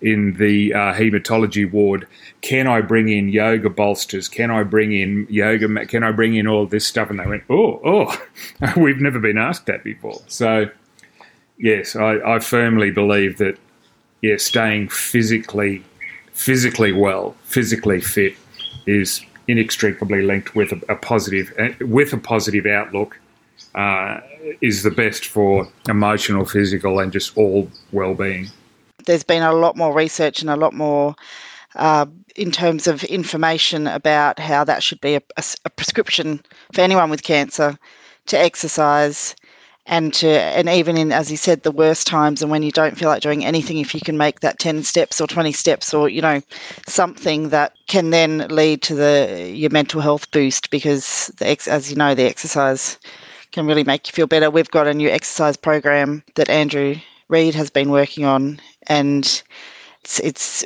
in 0.02 0.34
the 0.34 0.72
uh, 0.72 0.94
hematology 0.94 1.70
ward. 1.70 2.06
Can 2.40 2.66
I 2.66 2.80
bring 2.80 3.08
in 3.08 3.28
yoga 3.28 3.68
bolsters? 3.68 4.28
Can 4.28 4.50
I 4.50 4.62
bring 4.62 4.92
in 4.92 5.26
yoga? 5.28 5.86
Can 5.86 6.02
I 6.02 6.12
bring 6.12 6.34
in 6.34 6.46
all 6.46 6.66
this 6.66 6.86
stuff? 6.86 7.10
And 7.10 7.18
they 7.18 7.26
went, 7.26 7.44
oh, 7.50 7.80
oh, 7.84 8.76
we've 8.76 9.00
never 9.00 9.18
been 9.18 9.38
asked 9.38 9.66
that 9.66 9.84
before. 9.84 10.20
So, 10.26 10.70
yes, 11.58 11.96
I, 11.96 12.18
I 12.20 12.38
firmly 12.38 12.90
believe 12.90 13.38
that, 13.38 13.58
yeah, 14.22 14.36
staying 14.36 14.88
physically, 14.88 15.82
physically 16.32 16.92
well, 16.92 17.36
physically 17.42 18.00
fit 18.00 18.34
is 18.86 19.24
inextricably 19.48 20.22
linked 20.22 20.54
with 20.54 20.72
a, 20.72 20.80
a 20.92 20.96
positive 20.96 21.52
uh, 21.58 21.70
with 21.84 22.12
a 22.12 22.16
positive 22.16 22.66
outlook 22.66 23.18
uh, 23.74 24.20
is 24.60 24.82
the 24.82 24.90
best 24.90 25.26
for 25.26 25.68
emotional, 25.88 26.44
physical, 26.44 26.98
and 26.98 27.12
just 27.12 27.36
all 27.36 27.70
well-being. 27.92 28.48
There's 29.10 29.24
been 29.24 29.42
a 29.42 29.52
lot 29.52 29.76
more 29.76 29.92
research 29.92 30.40
and 30.40 30.48
a 30.48 30.54
lot 30.54 30.72
more 30.72 31.16
uh, 31.74 32.06
in 32.36 32.52
terms 32.52 32.86
of 32.86 33.02
information 33.04 33.88
about 33.88 34.38
how 34.38 34.62
that 34.62 34.84
should 34.84 35.00
be 35.00 35.16
a, 35.16 35.22
a, 35.36 35.44
a 35.64 35.70
prescription 35.70 36.40
for 36.72 36.82
anyone 36.82 37.10
with 37.10 37.24
cancer 37.24 37.76
to 38.26 38.38
exercise 38.38 39.34
and 39.86 40.14
to 40.14 40.28
and 40.28 40.68
even 40.68 40.96
in 40.96 41.10
as 41.10 41.28
you 41.28 41.36
said 41.36 41.64
the 41.64 41.72
worst 41.72 42.06
times 42.06 42.40
and 42.40 42.52
when 42.52 42.62
you 42.62 42.70
don't 42.70 42.96
feel 42.96 43.08
like 43.08 43.22
doing 43.22 43.44
anything 43.44 43.78
if 43.78 43.94
you 43.94 44.00
can 44.00 44.16
make 44.16 44.40
that 44.40 44.60
10 44.60 44.84
steps 44.84 45.20
or 45.20 45.26
20 45.26 45.50
steps 45.50 45.92
or 45.92 46.08
you 46.08 46.22
know 46.22 46.40
something 46.86 47.48
that 47.48 47.72
can 47.88 48.10
then 48.10 48.46
lead 48.48 48.80
to 48.82 48.94
the 48.94 49.50
your 49.52 49.70
mental 49.70 50.00
health 50.00 50.30
boost 50.30 50.70
because 50.70 51.32
the 51.38 51.48
ex, 51.48 51.66
as 51.66 51.90
you 51.90 51.96
know 51.96 52.14
the 52.14 52.28
exercise 52.28 52.98
can 53.50 53.66
really 53.66 53.84
make 53.84 54.06
you 54.06 54.12
feel 54.12 54.28
better. 54.28 54.50
We've 54.50 54.70
got 54.70 54.86
a 54.86 54.94
new 54.94 55.08
exercise 55.08 55.56
program 55.56 56.22
that 56.36 56.48
Andrew 56.48 56.94
Reid 57.28 57.54
has 57.54 57.70
been 57.70 57.90
working 57.90 58.24
on 58.24 58.60
and 58.86 59.42
it's, 60.02 60.20
it's 60.20 60.64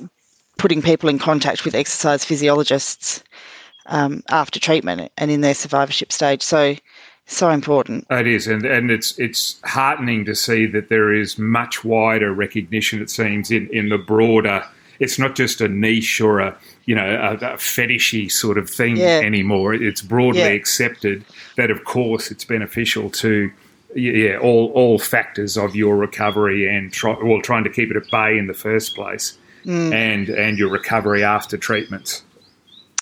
putting 0.58 0.82
people 0.82 1.08
in 1.08 1.18
contact 1.18 1.64
with 1.64 1.74
exercise 1.74 2.24
physiologists 2.24 3.22
um, 3.86 4.22
after 4.30 4.58
treatment 4.58 5.12
and 5.18 5.30
in 5.30 5.40
their 5.40 5.54
survivorship 5.54 6.12
stage 6.12 6.42
so 6.42 6.74
so 7.26 7.48
important. 7.50 8.06
It 8.10 8.26
is, 8.26 8.46
and 8.46 8.64
and 8.66 8.90
it's 8.90 9.18
it's 9.18 9.60
heartening 9.64 10.24
to 10.26 10.34
see 10.34 10.66
that 10.66 10.88
there 10.88 11.12
is 11.12 11.38
much 11.38 11.84
wider 11.84 12.32
recognition. 12.32 13.00
It 13.00 13.10
seems 13.10 13.50
in 13.50 13.68
in 13.70 13.88
the 13.88 13.98
broader. 13.98 14.64
It's 15.00 15.18
not 15.18 15.34
just 15.34 15.60
a 15.60 15.68
niche 15.68 16.20
or 16.20 16.38
a 16.40 16.56
you 16.84 16.94
know 16.94 17.06
a, 17.06 17.34
a 17.34 17.56
fetishy 17.56 18.30
sort 18.30 18.58
of 18.58 18.68
thing 18.68 18.96
yeah. 18.96 19.20
anymore. 19.24 19.74
It's 19.74 20.02
broadly 20.02 20.42
yeah. 20.42 20.48
accepted 20.48 21.24
that, 21.56 21.70
of 21.70 21.84
course, 21.84 22.30
it's 22.30 22.44
beneficial 22.44 23.10
to 23.10 23.50
yeah 23.94 24.36
all 24.38 24.70
all 24.74 24.98
factors 24.98 25.56
of 25.56 25.74
your 25.74 25.96
recovery 25.96 26.68
and 26.68 26.92
try, 26.92 27.16
well 27.22 27.40
trying 27.40 27.64
to 27.64 27.70
keep 27.70 27.90
it 27.90 27.96
at 27.96 28.10
bay 28.10 28.38
in 28.38 28.46
the 28.46 28.54
first 28.54 28.94
place, 28.94 29.38
mm. 29.64 29.92
and 29.92 30.28
and 30.28 30.58
your 30.58 30.70
recovery 30.70 31.22
after 31.24 31.56
treatments 31.56 32.22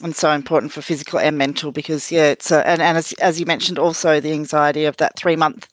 and 0.02 0.16
so 0.16 0.30
important 0.30 0.72
for 0.72 0.82
physical 0.82 1.18
and 1.18 1.38
mental 1.38 1.72
because 1.72 2.10
yeah 2.10 2.26
it's 2.26 2.50
a, 2.50 2.66
and, 2.66 2.82
and 2.82 2.98
as, 2.98 3.12
as 3.14 3.38
you 3.38 3.46
mentioned 3.46 3.78
also 3.78 4.20
the 4.20 4.32
anxiety 4.32 4.84
of 4.84 4.96
that 4.96 5.16
three 5.16 5.36
month 5.36 5.68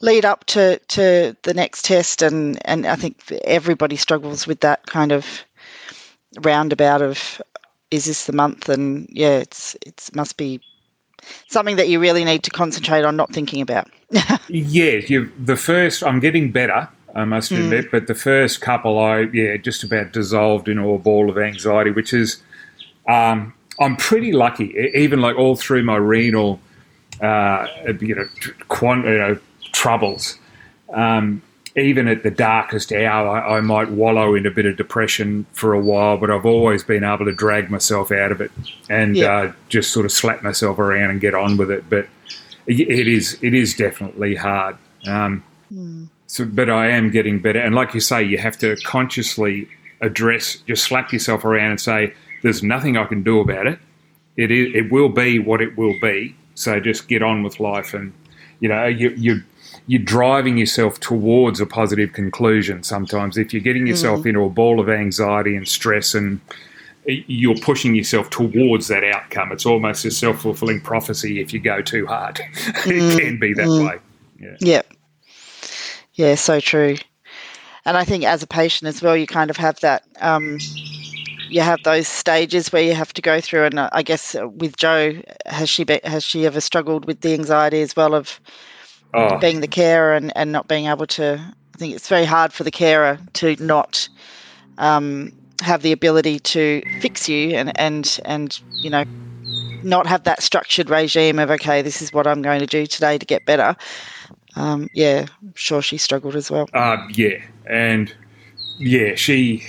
lead 0.00 0.24
up 0.24 0.44
to 0.44 0.78
to 0.88 1.34
the 1.42 1.54
next 1.54 1.84
test 1.84 2.22
and 2.22 2.58
and 2.66 2.86
i 2.86 2.96
think 2.96 3.22
everybody 3.44 3.96
struggles 3.96 4.46
with 4.46 4.60
that 4.60 4.84
kind 4.86 5.12
of 5.12 5.44
roundabout 6.42 7.00
of 7.00 7.40
is 7.90 8.04
this 8.04 8.26
the 8.26 8.32
month 8.32 8.68
and 8.68 9.08
yeah 9.10 9.38
it's 9.38 9.76
it's 9.86 10.14
must 10.14 10.36
be 10.36 10.60
something 11.48 11.76
that 11.76 11.88
you 11.88 12.00
really 12.00 12.24
need 12.24 12.42
to 12.42 12.50
concentrate 12.50 13.04
on 13.04 13.16
not 13.16 13.32
thinking 13.32 13.60
about 13.60 13.88
yeah 14.48 14.92
you 14.92 15.30
the 15.38 15.56
first 15.56 16.02
i'm 16.02 16.20
getting 16.20 16.50
better 16.50 16.88
I 17.14 17.24
must 17.24 17.50
mm. 17.50 17.64
admit, 17.64 17.90
but 17.90 18.08
the 18.08 18.14
first 18.14 18.60
couple, 18.60 18.98
I 18.98 19.20
yeah, 19.32 19.56
just 19.56 19.82
about 19.82 20.12
dissolved 20.12 20.68
into 20.68 20.90
a 20.90 20.98
ball 20.98 21.30
of 21.30 21.38
anxiety, 21.38 21.90
which 21.90 22.12
is 22.12 22.42
um, 23.08 23.54
I'm 23.80 23.96
pretty 23.96 24.32
lucky, 24.32 24.76
even 24.94 25.22
like 25.22 25.36
all 25.36 25.56
through 25.56 25.82
my 25.82 25.96
renal, 25.96 26.60
uh, 27.22 27.66
you 28.00 28.14
know, 28.14 28.28
quant, 28.68 29.06
you 29.06 29.18
know 29.18 29.38
troubles. 29.72 30.38
Um, 30.92 31.42
even 31.76 32.08
at 32.08 32.22
the 32.22 32.30
darkest 32.30 32.90
hour, 32.92 33.28
I, 33.28 33.58
I, 33.58 33.60
might 33.60 33.90
wallow 33.90 34.34
in 34.34 34.46
a 34.46 34.50
bit 34.50 34.64
of 34.64 34.76
depression 34.76 35.44
for 35.52 35.74
a 35.74 35.80
while, 35.80 36.16
but 36.16 36.30
I've 36.30 36.46
always 36.46 36.82
been 36.82 37.04
able 37.04 37.26
to 37.26 37.32
drag 37.32 37.70
myself 37.70 38.10
out 38.10 38.32
of 38.32 38.40
it 38.40 38.50
and 38.88 39.14
yeah. 39.14 39.36
uh, 39.36 39.52
just 39.68 39.92
sort 39.92 40.06
of 40.06 40.12
slap 40.12 40.42
myself 40.42 40.78
around 40.78 41.10
and 41.10 41.20
get 41.20 41.34
on 41.34 41.58
with 41.58 41.70
it. 41.70 41.88
But 41.90 42.08
it 42.66 43.06
is 43.06 43.38
it 43.42 43.54
is 43.54 43.74
definitely 43.74 44.34
hard. 44.34 44.76
Um, 45.06 45.44
mm. 45.72 46.08
So, 46.26 46.44
but 46.44 46.68
I 46.68 46.88
am 46.88 47.10
getting 47.10 47.40
better, 47.40 47.60
and 47.60 47.74
like 47.74 47.94
you 47.94 48.00
say, 48.00 48.22
you 48.22 48.38
have 48.38 48.58
to 48.58 48.76
consciously 48.84 49.68
address, 50.00 50.56
just 50.66 50.84
slap 50.84 51.12
yourself 51.12 51.44
around 51.44 51.70
and 51.70 51.80
say, 51.80 52.14
there's 52.42 52.62
nothing 52.62 52.96
I 52.96 53.04
can 53.04 53.22
do 53.22 53.40
about 53.40 53.66
it. 53.66 53.78
It 54.36 54.50
is, 54.50 54.74
it 54.74 54.90
will 54.90 55.08
be 55.08 55.38
what 55.38 55.60
it 55.60 55.76
will 55.76 55.94
be. 56.00 56.36
So 56.54 56.80
just 56.80 57.08
get 57.08 57.22
on 57.22 57.42
with 57.42 57.60
life, 57.60 57.94
and 57.94 58.12
you 58.60 58.68
know 58.68 58.86
you 58.86 59.10
you 59.10 59.42
you're 59.86 60.02
driving 60.02 60.58
yourself 60.58 61.00
towards 61.00 61.60
a 61.60 61.66
positive 61.66 62.12
conclusion. 62.12 62.82
Sometimes, 62.82 63.36
if 63.36 63.52
you're 63.52 63.62
getting 63.62 63.86
yourself 63.86 64.20
mm. 64.20 64.26
into 64.26 64.42
a 64.42 64.50
ball 64.50 64.80
of 64.80 64.88
anxiety 64.88 65.56
and 65.56 65.66
stress, 65.66 66.14
and 66.14 66.40
you're 67.06 67.56
pushing 67.56 67.94
yourself 67.94 68.30
towards 68.30 68.88
that 68.88 69.04
outcome, 69.04 69.52
it's 69.52 69.66
almost 69.66 70.04
a 70.04 70.10
self 70.10 70.40
fulfilling 70.40 70.80
prophecy. 70.80 71.40
If 71.40 71.52
you 71.52 71.60
go 71.60 71.82
too 71.82 72.06
hard, 72.06 72.40
it 72.66 73.20
can 73.20 73.38
be 73.38 73.54
that 73.54 73.66
mm. 73.66 73.88
way. 73.88 73.98
Yeah. 74.38 74.56
yeah, 74.60 74.82
yeah, 76.14 76.34
so 76.34 76.60
true. 76.60 76.96
And 77.84 77.96
I 77.96 78.04
think 78.04 78.24
as 78.24 78.42
a 78.42 78.46
patient 78.46 78.88
as 78.88 79.00
well, 79.00 79.16
you 79.16 79.26
kind 79.26 79.48
of 79.48 79.56
have 79.56 79.80
that. 79.80 80.04
Um, 80.20 80.58
you 81.48 81.60
have 81.60 81.82
those 81.84 82.08
stages 82.08 82.72
where 82.72 82.82
you 82.82 82.94
have 82.94 83.12
to 83.14 83.22
go 83.22 83.40
through. 83.40 83.64
And 83.64 83.80
I 83.80 84.02
guess 84.02 84.34
with 84.56 84.76
Jo, 84.76 85.20
has 85.46 85.68
she 85.68 85.84
be, 85.84 86.00
has 86.04 86.24
she 86.24 86.46
ever 86.46 86.60
struggled 86.60 87.06
with 87.06 87.20
the 87.20 87.34
anxiety 87.34 87.80
as 87.80 87.94
well 87.94 88.14
of 88.14 88.40
oh. 89.14 89.38
being 89.38 89.60
the 89.60 89.68
carer 89.68 90.14
and, 90.14 90.32
and 90.36 90.52
not 90.52 90.68
being 90.68 90.86
able 90.86 91.06
to? 91.06 91.40
I 91.74 91.78
think 91.78 91.94
it's 91.94 92.08
very 92.08 92.24
hard 92.24 92.52
for 92.52 92.64
the 92.64 92.70
carer 92.70 93.18
to 93.34 93.56
not 93.62 94.08
um, 94.78 95.32
have 95.62 95.82
the 95.82 95.92
ability 95.92 96.38
to 96.40 96.82
fix 97.00 97.28
you 97.28 97.50
and 97.50 97.78
and 97.78 98.18
and 98.24 98.60
you 98.82 98.90
know 98.90 99.04
not 99.82 100.06
have 100.06 100.24
that 100.24 100.42
structured 100.42 100.90
regime 100.90 101.38
of 101.38 101.50
okay, 101.50 101.82
this 101.82 102.00
is 102.02 102.12
what 102.12 102.26
I'm 102.26 102.42
going 102.42 102.60
to 102.60 102.66
do 102.66 102.86
today 102.86 103.18
to 103.18 103.26
get 103.26 103.44
better. 103.44 103.76
Um, 104.56 104.88
yeah, 104.94 105.26
I'm 105.42 105.52
sure 105.54 105.82
she 105.82 105.98
struggled 105.98 106.34
as 106.34 106.50
well. 106.50 106.68
Uh, 106.72 106.96
yeah, 107.10 107.42
and 107.66 108.14
yeah, 108.78 109.14
she 109.14 109.62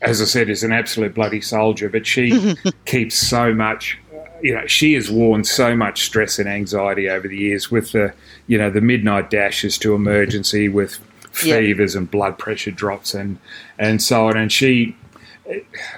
as 0.00 0.22
I 0.22 0.24
said, 0.26 0.48
is 0.48 0.62
an 0.62 0.72
absolute 0.72 1.14
bloody 1.14 1.40
soldier, 1.40 1.88
but 1.88 2.06
she 2.06 2.54
keeps 2.84 3.16
so 3.16 3.52
much. 3.52 3.98
You 4.42 4.54
know, 4.54 4.66
she 4.66 4.94
has 4.94 5.10
worn 5.10 5.44
so 5.44 5.76
much 5.76 6.04
stress 6.04 6.38
and 6.38 6.48
anxiety 6.48 7.08
over 7.08 7.26
the 7.26 7.36
years 7.36 7.70
with 7.70 7.92
the, 7.92 8.14
you 8.46 8.58
know, 8.58 8.70
the 8.70 8.80
midnight 8.80 9.30
dashes 9.30 9.78
to 9.78 9.94
emergency 9.94 10.68
with 10.68 10.98
fevers 11.32 11.94
and 11.94 12.10
blood 12.10 12.38
pressure 12.38 12.70
drops 12.70 13.14
and 13.14 13.38
and 13.78 14.02
so 14.02 14.28
on. 14.28 14.36
And 14.36 14.52
she, 14.52 14.96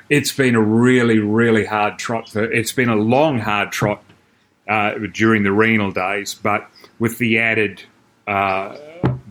it's 0.08 0.32
been 0.32 0.54
a 0.54 0.60
really 0.60 1.18
really 1.18 1.64
hard 1.64 1.98
trot. 1.98 2.28
For, 2.28 2.44
it's 2.44 2.72
been 2.72 2.88
a 2.88 2.96
long 2.96 3.38
hard 3.38 3.72
trot 3.72 4.02
uh, 4.68 4.94
during 5.12 5.42
the 5.42 5.52
renal 5.52 5.90
days, 5.90 6.34
but 6.34 6.68
with 6.98 7.18
the 7.18 7.38
added 7.38 7.82
uh, 8.26 8.76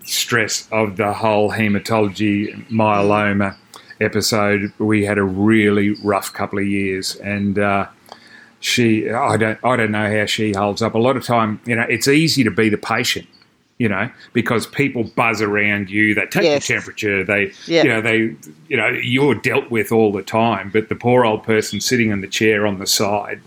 stress 0.03 0.67
of 0.71 0.97
the 0.97 1.13
whole 1.13 1.51
hematology 1.51 2.67
myeloma 2.69 3.55
episode, 4.01 4.73
we 4.79 5.05
had 5.05 5.17
a 5.17 5.23
really 5.23 5.91
rough 6.03 6.33
couple 6.33 6.59
of 6.59 6.65
years, 6.65 7.15
and 7.17 7.59
uh, 7.59 7.87
she, 8.59 9.09
I 9.09 9.37
don't, 9.37 9.59
I 9.63 9.75
don't 9.75 9.91
know 9.91 10.11
how 10.19 10.25
she 10.25 10.53
holds 10.53 10.81
up. 10.81 10.95
A 10.95 10.97
lot 10.97 11.17
of 11.17 11.25
time, 11.25 11.61
you 11.65 11.75
know, 11.75 11.85
it's 11.89 12.07
easy 12.07 12.43
to 12.43 12.51
be 12.51 12.69
the 12.69 12.77
patient, 12.77 13.27
you 13.77 13.87
know, 13.87 14.09
because 14.33 14.67
people 14.67 15.05
buzz 15.15 15.41
around 15.41 15.89
you, 15.89 16.13
they 16.13 16.25
take 16.25 16.43
yes. 16.43 16.67
the 16.67 16.73
temperature, 16.73 17.23
they, 17.23 17.51
yeah. 17.65 17.83
you 17.83 17.89
know, 17.89 18.01
they, 18.01 18.35
you 18.67 18.77
know, 18.77 18.89
you're 18.89 19.35
dealt 19.35 19.71
with 19.71 19.91
all 19.91 20.11
the 20.11 20.23
time, 20.23 20.69
but 20.71 20.89
the 20.89 20.95
poor 20.95 21.25
old 21.25 21.43
person 21.43 21.79
sitting 21.79 22.11
in 22.11 22.21
the 22.21 22.27
chair 22.27 22.67
on 22.67 22.79
the 22.79 22.87
side 22.87 23.41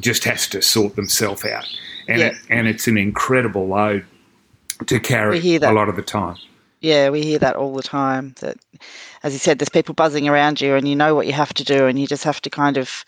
just 0.00 0.24
has 0.24 0.48
to 0.48 0.62
sort 0.62 0.96
themselves 0.96 1.44
out, 1.44 1.66
and 2.08 2.20
yeah. 2.20 2.26
it, 2.28 2.34
and 2.48 2.66
it's 2.66 2.88
an 2.88 2.96
incredible 2.96 3.68
load 3.68 4.04
to 4.86 4.98
carry 4.98 5.38
a 5.38 5.72
lot 5.72 5.88
of 5.90 5.96
the 5.96 6.02
time. 6.02 6.36
Yeah, 6.80 7.10
we 7.10 7.20
hear 7.20 7.38
that 7.38 7.56
all 7.56 7.74
the 7.74 7.82
time. 7.82 8.34
That, 8.40 8.56
as 9.22 9.34
you 9.34 9.38
said, 9.38 9.58
there's 9.58 9.68
people 9.68 9.94
buzzing 9.94 10.26
around 10.26 10.62
you, 10.62 10.74
and 10.74 10.88
you 10.88 10.96
know 10.96 11.14
what 11.14 11.26
you 11.26 11.34
have 11.34 11.52
to 11.52 11.64
do, 11.64 11.86
and 11.86 12.00
you 12.00 12.06
just 12.06 12.24
have 12.24 12.40
to 12.40 12.48
kind 12.48 12.78
of 12.78 13.04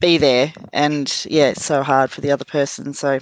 be 0.00 0.18
there. 0.18 0.52
And 0.72 1.24
yeah, 1.28 1.48
it's 1.48 1.64
so 1.64 1.82
hard 1.82 2.10
for 2.10 2.20
the 2.20 2.30
other 2.30 2.44
person. 2.44 2.92
So, 2.94 3.20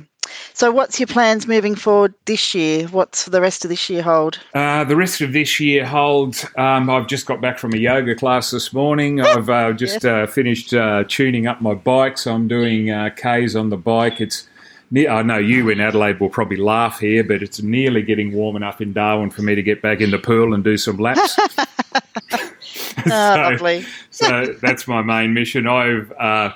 so 0.54 0.70
what's 0.70 0.99
your 0.99 1.06
plans 1.06 1.47
moving 1.47 1.75
forward 1.75 2.14
this 2.25 2.54
year? 2.54 2.87
What's 2.88 3.25
for 3.25 3.30
the 3.30 3.40
rest 3.40 3.64
of 3.64 3.68
this 3.68 3.88
year 3.88 4.02
hold? 4.02 4.38
Uh, 4.54 4.85
the 4.85 4.97
rest 4.97 5.20
of 5.20 5.32
this 5.32 5.61
year 5.61 5.87
hold. 5.87 6.44
Um, 6.56 6.90
I've 6.90 7.06
just 7.06 7.26
got 7.26 7.40
back 7.40 7.59
from 7.59 7.75
a 7.75 7.78
yoga 7.78 8.14
class 8.14 8.50
this 8.50 8.73
morning. 8.73 9.20
I've 9.25 9.50
uh, 9.50 9.73
just 9.73 10.04
uh, 10.04 10.26
finished 10.26 10.73
uh, 10.73 11.04
tuning 11.06 11.47
up 11.47 11.61
my 11.61 11.75
bike, 11.75 12.18
so 12.18 12.35
I'm 12.35 12.49
doing 12.49 12.90
uh, 12.90 13.11
K's 13.16 13.54
on 13.54 13.70
the 13.70 13.76
bike. 13.76 14.20
It's 14.20 14.49
I 14.92 15.23
know 15.23 15.38
you 15.38 15.68
in 15.68 15.80
Adelaide 15.80 16.18
will 16.18 16.30
probably 16.30 16.56
laugh 16.56 16.99
here, 16.99 17.23
but 17.23 17.44
it's 17.44 17.62
nearly 17.62 18.02
getting 18.02 18.32
warm 18.32 18.56
enough 18.56 18.80
in 18.80 18.92
Darwin 18.92 19.30
for 19.30 19.42
me 19.42 19.54
to 19.54 19.62
get 19.62 19.82
back 19.82 20.00
in 20.00 20.11
the 20.11 20.18
pool 20.18 20.52
and 20.52 20.64
do 20.64 20.76
some 20.76 20.97
laps. 20.97 21.38
oh, 22.32 23.00
lovely. 23.06 23.85
so 24.11 24.47
that's 24.61 24.87
my 24.87 25.02
main 25.02 25.35
mission. 25.35 25.66
I've 25.66 26.12
uh, 26.12 26.52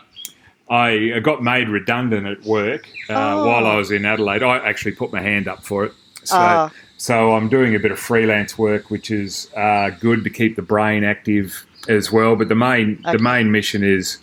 I 0.70 1.20
got 1.22 1.42
made 1.42 1.68
redundant 1.68 2.26
at 2.26 2.42
work 2.44 2.88
uh, 3.10 3.12
oh. 3.14 3.46
while 3.46 3.66
I 3.66 3.76
was 3.76 3.90
in 3.90 4.04
Adelaide. 4.04 4.42
I 4.42 4.58
actually 4.58 4.92
put 4.92 5.12
my 5.12 5.20
hand 5.20 5.46
up 5.46 5.62
for 5.62 5.84
it. 5.84 5.92
So, 6.24 6.36
oh. 6.38 6.70
so 6.96 7.32
I'm 7.32 7.48
doing 7.48 7.74
a 7.74 7.78
bit 7.78 7.92
of 7.92 7.98
freelance 7.98 8.56
work, 8.56 8.90
which 8.90 9.10
is 9.10 9.50
uh, 9.56 9.90
good 10.00 10.24
to 10.24 10.30
keep 10.30 10.56
the 10.56 10.62
brain 10.62 11.04
active 11.04 11.66
as 11.88 12.10
well. 12.10 12.34
But 12.34 12.48
the 12.48 12.54
main 12.54 13.02
okay. 13.06 13.16
the 13.16 13.22
main 13.22 13.50
mission 13.50 13.84
is 13.84 14.18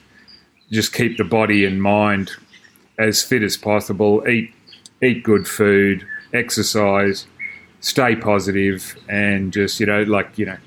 just 0.72 0.94
keep 0.94 1.18
the 1.18 1.24
body 1.24 1.65
and 1.65 1.82
mind 1.82 2.32
as 2.98 3.24
fit 3.24 3.44
as 3.44 3.56
possible. 3.56 4.27
Eat 4.27 4.51
eat 5.03 5.24
good 5.24 5.48
food, 5.48 6.06
exercise, 6.34 7.27
stay 7.82 8.15
positive, 8.15 8.96
and 9.08 9.53
just 9.53 9.80
you 9.80 9.86
know 9.86 10.01
like 10.03 10.38
you 10.39 10.48
know 10.48 10.58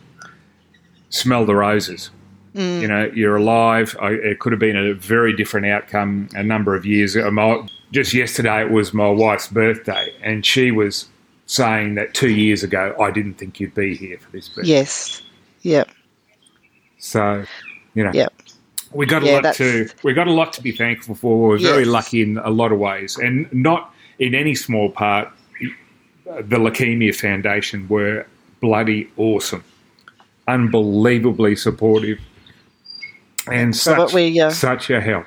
smell 1.14 1.46
the 1.46 1.54
roses. 1.54 2.10
Mm. 2.54 2.80
You 2.82 2.88
know, 2.88 3.10
you're 3.14 3.36
alive. 3.36 3.96
I, 4.00 4.10
it 4.10 4.38
could 4.40 4.52
have 4.52 4.60
been 4.60 4.76
a 4.76 4.94
very 4.94 5.32
different 5.34 5.66
outcome 5.66 6.28
a 6.34 6.42
number 6.42 6.74
of 6.76 6.84
years 6.86 7.14
ago. 7.16 7.30
My, 7.30 7.66
just 7.92 8.12
yesterday, 8.14 8.62
it 8.62 8.70
was 8.70 8.92
my 8.92 9.08
wife's 9.08 9.48
birthday, 9.48 10.12
and 10.22 10.44
she 10.44 10.70
was 10.70 11.06
saying 11.46 11.94
that 11.96 12.14
two 12.14 12.30
years 12.30 12.62
ago, 12.62 12.94
I 13.00 13.10
didn't 13.10 13.34
think 13.34 13.60
you'd 13.60 13.74
be 13.74 13.96
here 13.96 14.18
for 14.18 14.30
this 14.30 14.48
birthday. 14.48 14.70
Yes. 14.70 15.22
Yep. 15.62 15.88
So, 16.98 17.44
you 17.94 18.04
know, 18.04 18.12
Yep. 18.12 18.32
we 18.92 19.06
got 19.06 19.22
a 19.22 19.26
Yeah, 19.26 19.32
lot 19.34 19.42
that's- 19.42 19.58
to 19.58 19.88
we 20.02 20.14
got 20.14 20.26
a 20.28 20.32
lot 20.32 20.52
to 20.54 20.62
be 20.62 20.72
thankful 20.72 21.14
for. 21.14 21.38
We're 21.48 21.58
very 21.58 21.84
Yes. 21.84 21.88
lucky 21.92 22.22
in 22.22 22.38
a 22.38 22.50
lot 22.50 22.72
of 22.72 22.78
ways, 22.78 23.18
and 23.18 23.46
not 23.52 23.92
in 24.18 24.34
any 24.34 24.54
small 24.54 24.90
part. 24.90 25.28
The 26.24 26.56
Leukaemia 26.56 27.14
Foundation 27.14 27.86
were 27.88 28.26
bloody 28.60 29.08
awesome, 29.18 29.62
unbelievably 30.48 31.56
supportive, 31.56 32.18
and 33.50 33.74
such 33.74 34.12
we, 34.12 34.40
uh, 34.40 34.50
such 34.50 34.90
a 34.90 35.00
help. 35.00 35.26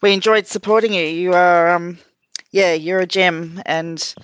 we 0.00 0.12
enjoyed 0.12 0.46
supporting 0.46 0.92
you. 0.92 1.04
You 1.04 1.32
are, 1.32 1.70
um, 1.70 1.98
yeah, 2.52 2.72
you're 2.72 3.00
a 3.00 3.06
gem, 3.06 3.62
and 3.66 4.14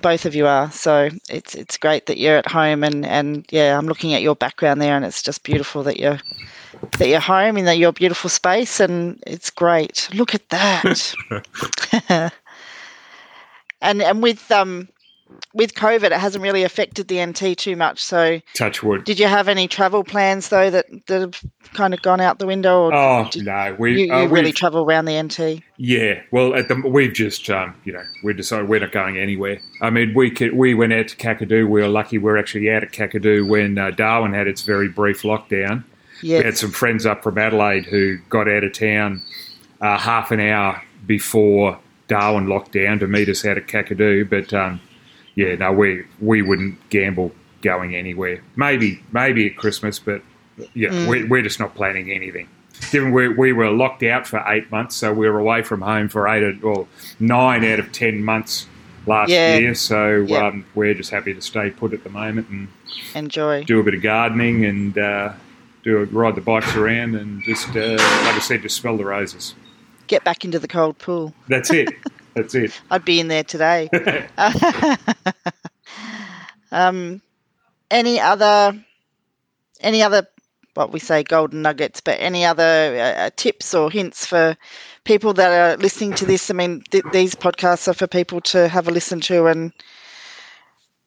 both 0.00 0.26
of 0.26 0.34
you 0.34 0.46
are. 0.46 0.70
So 0.70 1.10
it's 1.28 1.54
it's 1.54 1.76
great 1.76 2.06
that 2.06 2.18
you're 2.18 2.36
at 2.36 2.50
home, 2.50 2.84
and 2.84 3.04
and 3.06 3.46
yeah, 3.50 3.76
I'm 3.76 3.86
looking 3.86 4.14
at 4.14 4.22
your 4.22 4.36
background 4.36 4.80
there, 4.80 4.96
and 4.96 5.04
it's 5.04 5.22
just 5.22 5.42
beautiful 5.42 5.82
that 5.84 5.98
you're 5.98 6.18
that 6.98 7.08
you're 7.08 7.20
home 7.20 7.56
in 7.56 7.64
that 7.64 7.78
your 7.78 7.92
beautiful 7.92 8.30
space, 8.30 8.80
and 8.80 9.22
it's 9.26 9.50
great. 9.50 10.08
Look 10.14 10.34
at 10.34 10.48
that. 10.50 11.14
and 13.80 14.02
and 14.02 14.22
with 14.22 14.50
um 14.50 14.88
with 15.54 15.74
COVID, 15.74 16.04
it 16.04 16.12
hasn't 16.12 16.42
really 16.42 16.62
affected 16.62 17.08
the 17.08 17.24
NT 17.24 17.56
too 17.58 17.76
much. 17.76 18.02
So 18.02 18.40
Touch 18.54 18.82
wood. 18.82 19.04
did 19.04 19.18
you 19.18 19.26
have 19.26 19.48
any 19.48 19.66
travel 19.68 20.04
plans 20.04 20.48
though 20.50 20.70
that 20.70 20.86
that 21.06 21.20
have 21.20 21.40
kind 21.74 21.92
of 21.94 22.02
gone 22.02 22.20
out 22.20 22.38
the 22.38 22.46
window, 22.46 22.82
or 22.84 22.94
Oh 22.94 23.28
did- 23.30 23.44
no, 23.44 23.74
we 23.78 24.04
you, 24.06 24.12
uh, 24.12 24.22
you 24.22 24.28
really 24.28 24.52
travel 24.52 24.84
around 24.84 25.06
the 25.06 25.20
NT? 25.22 25.62
Yeah, 25.78 26.20
well, 26.30 26.54
at 26.54 26.68
the 26.68 26.80
we've 26.86 27.12
just 27.12 27.48
um, 27.50 27.74
you 27.84 27.92
know 27.92 28.02
we 28.22 28.32
decided 28.34 28.68
we're 28.68 28.80
not 28.80 28.92
going 28.92 29.18
anywhere. 29.18 29.58
I 29.82 29.90
mean, 29.90 30.14
we 30.14 30.30
could, 30.30 30.54
we 30.54 30.74
went 30.74 30.92
out 30.92 31.08
to 31.08 31.16
Kakadu. 31.16 31.68
We 31.68 31.80
were 31.82 31.88
lucky. 31.88 32.18
We 32.18 32.30
are 32.30 32.38
actually 32.38 32.70
out 32.70 32.82
at 32.82 32.92
Kakadu 32.92 33.46
when 33.48 33.78
uh, 33.78 33.90
Darwin 33.90 34.32
had 34.32 34.46
its 34.46 34.62
very 34.62 34.88
brief 34.88 35.22
lockdown. 35.22 35.84
Yeah. 36.22 36.38
We 36.38 36.44
had 36.44 36.56
some 36.56 36.70
friends 36.70 37.04
up 37.04 37.22
from 37.22 37.36
Adelaide 37.36 37.84
who 37.84 38.18
got 38.30 38.48
out 38.48 38.64
of 38.64 38.72
town 38.72 39.22
uh, 39.82 39.98
half 39.98 40.30
an 40.30 40.40
hour 40.40 40.82
before 41.06 41.78
Darwin 42.08 42.46
locked 42.48 42.72
down 42.72 42.98
to 43.00 43.06
meet 43.06 43.28
us 43.28 43.44
out 43.44 43.58
at 43.58 43.66
Kakadu. 43.66 44.28
But 44.30 44.54
um, 44.54 44.80
yeah, 45.36 45.54
no, 45.54 45.70
we 45.72 46.04
we 46.20 46.42
wouldn't 46.42 46.76
gamble 46.90 47.30
going 47.62 47.94
anywhere. 47.94 48.42
Maybe 48.56 49.00
maybe 49.12 49.46
at 49.46 49.56
Christmas, 49.56 49.98
but 50.00 50.22
yeah, 50.74 51.08
we, 51.08 51.24
we're 51.24 51.42
just 51.42 51.60
not 51.60 51.74
planning 51.76 52.10
anything. 52.10 52.48
Given 52.90 53.12
we, 53.12 53.28
we 53.28 53.52
were 53.52 53.70
locked 53.70 54.02
out 54.02 54.26
for 54.26 54.42
eight 54.48 54.70
months, 54.70 54.96
so 54.96 55.12
we 55.12 55.28
were 55.30 55.38
away 55.38 55.62
from 55.62 55.80
home 55.82 56.08
for 56.08 56.26
eight 56.28 56.42
or 56.62 56.72
well, 56.72 56.88
nine 57.20 57.64
out 57.64 57.78
of 57.78 57.92
ten 57.92 58.22
months 58.24 58.66
last 59.06 59.30
Yeah. 59.30 59.56
year. 59.56 59.74
So 59.74 60.26
Yeah. 60.28 60.48
um, 60.48 60.64
we're 60.74 60.92
just 60.94 61.10
happy 61.10 61.32
to 61.32 61.40
stay 61.40 61.70
put 61.70 61.92
at 61.92 62.02
the 62.04 62.10
moment 62.10 62.48
and 62.48 62.68
Enjoy. 63.14 63.64
do 63.64 63.80
a 63.80 63.82
bit 63.82 63.94
of 63.94 64.02
gardening 64.02 64.64
and 64.64 64.98
uh, 64.98 65.32
do 65.84 65.98
a, 65.98 66.04
ride 66.06 66.34
the 66.34 66.40
bikes 66.40 66.74
around 66.76 67.14
and 67.14 67.42
just, 67.44 67.68
uh, 67.70 67.92
like 67.92 68.00
I 68.34 68.38
said, 68.40 68.62
just 68.62 68.76
smell 68.76 68.96
the 68.96 69.04
roses. 69.04 69.54
Get 70.06 70.24
back 70.24 70.44
into 70.44 70.58
the 70.58 70.68
cold 70.68 70.98
pool. 70.98 71.32
That's 71.48 71.70
it. 71.70 71.88
That's 72.36 72.54
it. 72.54 72.80
I'd 72.90 73.04
be 73.04 73.18
in 73.18 73.28
there 73.28 73.44
today. 73.44 73.88
um, 76.70 77.22
any 77.90 78.20
other, 78.20 78.78
any 79.80 80.02
other, 80.02 80.28
what 80.74 80.92
we 80.92 81.00
say, 81.00 81.22
golden 81.22 81.62
nuggets, 81.62 82.02
but 82.02 82.18
any 82.20 82.44
other 82.44 82.62
uh, 82.62 83.24
uh, 83.24 83.30
tips 83.36 83.72
or 83.72 83.90
hints 83.90 84.26
for 84.26 84.54
people 85.04 85.32
that 85.32 85.50
are 85.50 85.78
listening 85.78 86.12
to 86.16 86.26
this? 86.26 86.50
I 86.50 86.54
mean, 86.54 86.84
th- 86.90 87.04
these 87.10 87.34
podcasts 87.34 87.88
are 87.88 87.94
for 87.94 88.06
people 88.06 88.42
to 88.42 88.68
have 88.68 88.86
a 88.86 88.90
listen 88.90 89.20
to 89.22 89.46
and 89.46 89.72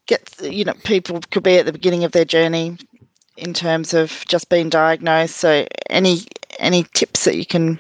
get, 0.08 0.34
you 0.42 0.66
know, 0.66 0.74
people 0.84 1.22
could 1.30 1.44
be 1.44 1.58
at 1.58 1.68
the 1.68 1.74
beginning 1.74 2.06
of 2.06 2.12
their 2.12 2.26
journey 2.26 2.76
in 3.38 3.54
terms 3.54 3.94
of 3.94 4.26
just 4.28 4.50
being 4.50 4.70
diagnosed. 4.70 5.38
So, 5.38 5.68
any 5.92 6.24
any 6.58 6.86
tips 6.96 7.26
that 7.26 7.36
you 7.36 7.46
can? 7.46 7.80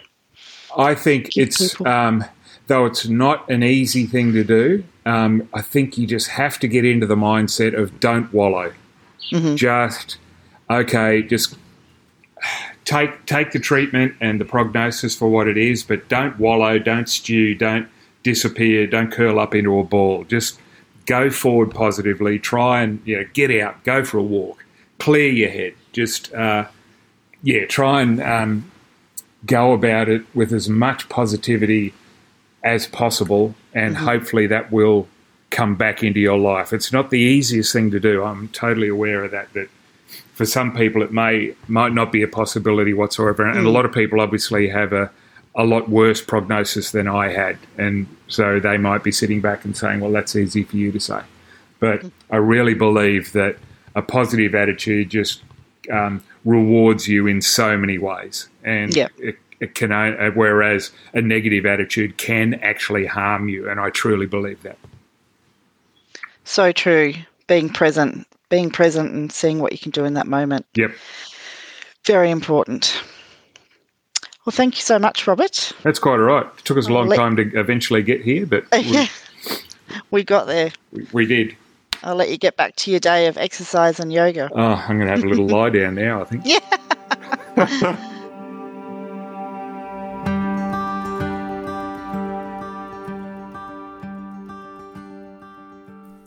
I 0.77 0.93
think 0.93 1.35
it's, 1.35 1.81
um, 1.81 2.23
though 2.69 2.85
it's 2.85 3.07
not 3.07 3.49
an 3.49 3.63
easy 3.63 4.05
thing 4.05 4.31
to 4.31 4.43
do, 4.43 4.83
um, 5.05 5.49
I 5.53 5.61
think 5.61 5.97
you 5.97 6.07
just 6.07 6.29
have 6.29 6.59
to 6.59 6.67
get 6.67 6.85
into 6.85 7.05
the 7.05 7.15
mindset 7.15 7.77
of 7.77 7.99
don't 7.99 8.31
wallow. 8.31 8.71
Just, 9.55 10.17
okay, 10.69 11.21
just 11.23 11.57
take 12.85 13.25
take 13.25 13.51
the 13.51 13.59
treatment 13.59 14.15
and 14.21 14.39
the 14.39 14.45
prognosis 14.45 15.15
for 15.15 15.27
what 15.27 15.47
it 15.47 15.57
is, 15.57 15.83
but 15.83 16.07
don't 16.07 16.39
wallow, 16.39 16.79
don't 16.79 17.09
stew, 17.09 17.55
don't 17.55 17.87
disappear, 18.23 18.87
don't 18.87 19.11
curl 19.11 19.39
up 19.39 19.53
into 19.53 19.77
a 19.79 19.83
ball. 19.83 20.23
Just 20.23 20.59
go 21.05 21.29
forward 21.29 21.71
positively. 21.71 22.39
Try 22.39 22.81
and 22.81 23.01
you 23.03 23.17
know 23.17 23.25
get 23.33 23.51
out, 23.59 23.83
go 23.83 24.05
for 24.05 24.19
a 24.19 24.23
walk, 24.23 24.63
clear 24.99 25.29
your 25.29 25.49
head. 25.49 25.73
Just 25.91 26.31
uh, 26.33 26.67
yeah, 27.41 27.65
try 27.65 28.01
and 28.01 28.21
um, 28.21 28.71
go 29.45 29.73
about 29.73 30.07
it 30.07 30.23
with 30.35 30.53
as 30.53 30.69
much 30.69 31.09
positivity 31.09 31.93
as 32.63 32.87
possible, 32.87 33.55
and 33.73 33.95
mm-hmm. 33.95 34.05
hopefully 34.05 34.47
that 34.47 34.71
will 34.71 35.07
come 35.49 35.75
back 35.75 36.03
into 36.03 36.19
your 36.19 36.37
life. 36.37 36.73
It's 36.73 36.91
not 36.91 37.09
the 37.09 37.19
easiest 37.19 37.73
thing 37.73 37.91
to 37.91 37.99
do. 37.99 38.23
I'm 38.23 38.49
totally 38.49 38.87
aware 38.87 39.23
of 39.23 39.31
that. 39.31 39.51
That 39.53 39.69
for 40.33 40.45
some 40.45 40.75
people 40.75 41.01
it 41.01 41.11
may 41.11 41.53
might 41.67 41.93
not 41.93 42.11
be 42.11 42.21
a 42.21 42.27
possibility 42.27 42.93
whatsoever, 42.93 43.47
and 43.47 43.59
a 43.59 43.63
mm. 43.63 43.73
lot 43.73 43.85
of 43.85 43.91
people 43.91 44.21
obviously 44.21 44.69
have 44.69 44.93
a 44.93 45.11
a 45.55 45.65
lot 45.65 45.89
worse 45.89 46.21
prognosis 46.21 46.91
than 46.91 47.07
I 47.07 47.29
had, 47.29 47.57
and 47.77 48.07
so 48.27 48.59
they 48.59 48.77
might 48.77 49.03
be 49.03 49.11
sitting 49.11 49.41
back 49.41 49.65
and 49.65 49.75
saying, 49.75 49.99
"Well, 49.99 50.11
that's 50.11 50.35
easy 50.35 50.63
for 50.63 50.77
you 50.77 50.91
to 50.91 50.99
say," 50.99 51.21
but 51.79 51.99
mm-hmm. 51.99 52.33
I 52.33 52.37
really 52.37 52.75
believe 52.75 53.33
that 53.33 53.57
a 53.95 54.01
positive 54.01 54.53
attitude 54.55 55.09
just 55.09 55.41
um, 55.91 56.23
rewards 56.45 57.07
you 57.07 57.27
in 57.27 57.41
so 57.41 57.77
many 57.77 57.97
ways, 57.97 58.47
and 58.63 58.95
Yeah. 58.95 59.07
it, 59.17 59.37
it 59.59 59.75
can. 59.75 59.91
uh, 59.91 60.31
Whereas 60.31 60.91
a 61.13 61.21
negative 61.21 61.65
attitude 61.65 62.17
can 62.17 62.55
actually 62.55 63.05
harm 63.05 63.49
you, 63.49 63.69
and 63.69 63.79
I 63.79 63.89
truly 63.89 64.25
believe 64.25 64.61
that. 64.63 64.77
So 66.45 66.71
true. 66.71 67.13
Being 67.47 67.69
present, 67.69 68.27
being 68.49 68.69
present, 68.69 69.11
and 69.13 69.31
seeing 69.31 69.59
what 69.59 69.71
you 69.71 69.77
can 69.79 69.91
do 69.91 70.05
in 70.05 70.13
that 70.15 70.27
moment. 70.27 70.65
Yep, 70.75 70.91
Very 72.05 72.29
important. 72.31 73.01
Well, 74.45 74.51
thank 74.51 74.75
you 74.77 74.81
so 74.81 74.97
much, 74.99 75.27
Robert. 75.27 75.71
that's 75.83 75.99
quite 75.99 76.13
all 76.13 76.19
right. 76.19 76.45
It 76.57 76.65
took 76.65 76.77
us 76.77 76.87
a 76.87 76.93
long 76.93 77.07
Let- 77.07 77.17
time 77.17 77.35
to 77.35 77.43
eventually 77.59 78.01
get 78.03 78.21
here, 78.21 78.45
but 78.45 78.65
we, 78.71 78.79
yeah, 78.79 79.07
we 80.11 80.23
got 80.23 80.45
there. 80.47 80.71
we, 80.91 81.07
we 81.11 81.25
did. 81.25 81.55
I'll 82.01 82.15
let 82.15 82.29
you 82.29 82.37
get 82.37 82.55
back 82.55 82.75
to 82.77 82.91
your 82.91 82.99
day 83.01 83.27
of 83.27 83.37
exercise 83.37 83.99
and 83.99 84.11
yoga. 84.13 84.49
Oh, 84.53 84.61
I'm 84.87 84.97
going 84.97 85.07
to 85.07 85.15
have 85.15 85.23
a 85.23 85.27
little 85.27 85.47
lie 85.57 85.69
down 85.69 85.95
now. 85.95 86.21
I 86.21 86.25
think. 86.25 86.45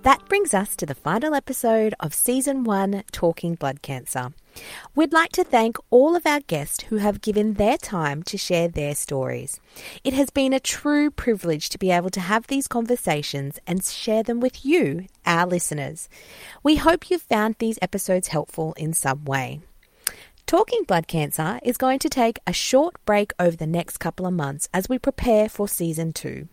That 0.03 0.29
brings 0.29 0.53
us 0.53 0.75
to 0.77 0.87
the 0.87 0.97
final 0.97 1.33
episode 1.33 1.95
of 2.01 2.13
Season 2.13 2.65
1 2.65 3.05
Talking 3.13 3.55
Blood 3.55 3.83
Cancer. 3.83 4.33
We'd 4.97 5.13
like 5.13 5.31
to 5.33 5.45
thank 5.45 5.77
all 5.91 6.17
of 6.17 6.27
our 6.27 6.41
guests 6.41 6.83
who 6.85 6.97
have 6.97 7.21
given 7.21 7.55
their 7.55 7.79
time 7.79 8.25
to 8.25 8.37
share 8.37 8.67
their 8.67 8.97
stories. 8.97 9.61
It 10.03 10.13
has 10.13 10.31
been 10.31 10.53
a 10.53 10.59
true 10.59 11.13
privilege 11.13 11.69
to 11.69 11.79
be 11.79 11.93
able 11.93 12.11
to 12.11 12.21
have 12.21 12.49
these 12.49 12.67
conversations 12.67 13.61
and 13.65 13.85
share 13.85 14.25
them 14.25 14.41
with 14.41 14.65
you, 14.65 15.07
our 15.25 15.47
listeners. 15.47 16.09
We 16.65 16.77
hope 16.77 17.09
you've 17.09 17.23
found 17.23 17.55
these 17.61 17.79
episodes 17.81 18.27
helpful 18.27 18.73
in 18.77 18.95
some 18.95 19.25
way. 19.25 19.61
Talking 20.49 20.83
Blood 20.83 21.07
Cancer 21.07 21.61
is 21.63 21.77
going 21.77 22.01
to 22.01 22.09
take 22.09 22.41
a 22.45 22.53
short 22.53 22.97
break 23.05 23.33
over 23.39 23.57
the 23.57 23.69
next 23.69 23.99
couple 23.99 24.27
of 24.27 24.35
months 24.35 24.69
as 24.75 24.89
we 24.89 24.99
prepare 24.99 25.49
for 25.49 25.69
Season 25.69 26.13
2. 26.13 26.49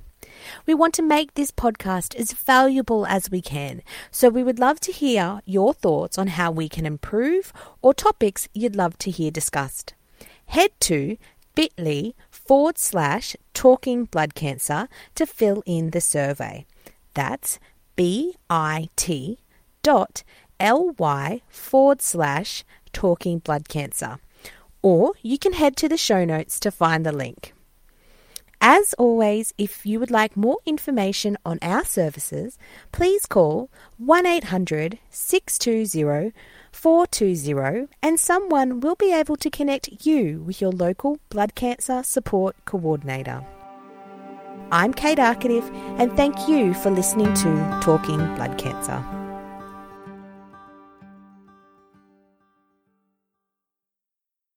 We 0.65 0.73
want 0.73 0.93
to 0.95 1.01
make 1.01 1.33
this 1.33 1.51
podcast 1.51 2.15
as 2.15 2.33
valuable 2.33 3.05
as 3.05 3.31
we 3.31 3.41
can, 3.41 3.81
so 4.11 4.29
we 4.29 4.43
would 4.43 4.59
love 4.59 4.79
to 4.81 4.91
hear 4.91 5.41
your 5.45 5.73
thoughts 5.73 6.17
on 6.17 6.27
how 6.27 6.51
we 6.51 6.69
can 6.69 6.85
improve 6.85 7.53
or 7.81 7.93
topics 7.93 8.47
you'd 8.53 8.75
love 8.75 8.97
to 8.99 9.11
hear 9.11 9.31
discussed. 9.31 9.93
Head 10.47 10.71
to 10.81 11.17
bit.ly 11.55 12.13
forward 12.29 12.77
slash 12.77 13.35
talking 13.53 14.05
blood 14.05 14.33
cancer 14.33 14.87
to 15.15 15.25
fill 15.25 15.61
in 15.65 15.91
the 15.91 16.01
survey. 16.01 16.65
That's 17.13 17.59
bit 17.95 18.37
dot 19.83 20.23
ly 20.59 21.41
forward 21.49 22.01
slash 22.01 22.63
talking 22.93 23.39
blood 23.39 23.67
cancer. 23.69 24.19
or 24.81 25.13
you 25.21 25.37
can 25.37 25.53
head 25.53 25.75
to 25.77 25.89
the 25.89 25.97
show 25.97 26.23
notes 26.25 26.59
to 26.61 26.71
find 26.71 27.05
the 27.05 27.11
link. 27.11 27.53
As 28.61 28.93
always, 28.97 29.53
if 29.57 29.85
you 29.85 29.99
would 30.01 30.11
like 30.11 30.35
more 30.35 30.57
information 30.65 31.37
on 31.45 31.59
our 31.61 31.85
services, 31.85 32.57
please 32.91 33.25
call 33.25 33.69
1 33.97 34.25
800 34.25 34.99
620 35.09 36.33
420 36.71 37.87
and 38.03 38.19
someone 38.19 38.81
will 38.81 38.95
be 38.95 39.13
able 39.13 39.37
to 39.37 39.49
connect 39.49 40.05
you 40.05 40.41
with 40.41 40.59
your 40.59 40.71
local 40.71 41.19
blood 41.29 41.55
cancer 41.55 42.03
support 42.03 42.55
coordinator. 42.65 43.45
I'm 44.71 44.93
Kate 44.93 45.17
Arcative, 45.17 45.67
and 45.97 46.15
thank 46.15 46.47
you 46.47 46.73
for 46.75 46.91
listening 46.91 47.33
to 47.33 47.79
Talking 47.81 48.19
Blood 48.35 48.57
Cancer. 48.59 49.18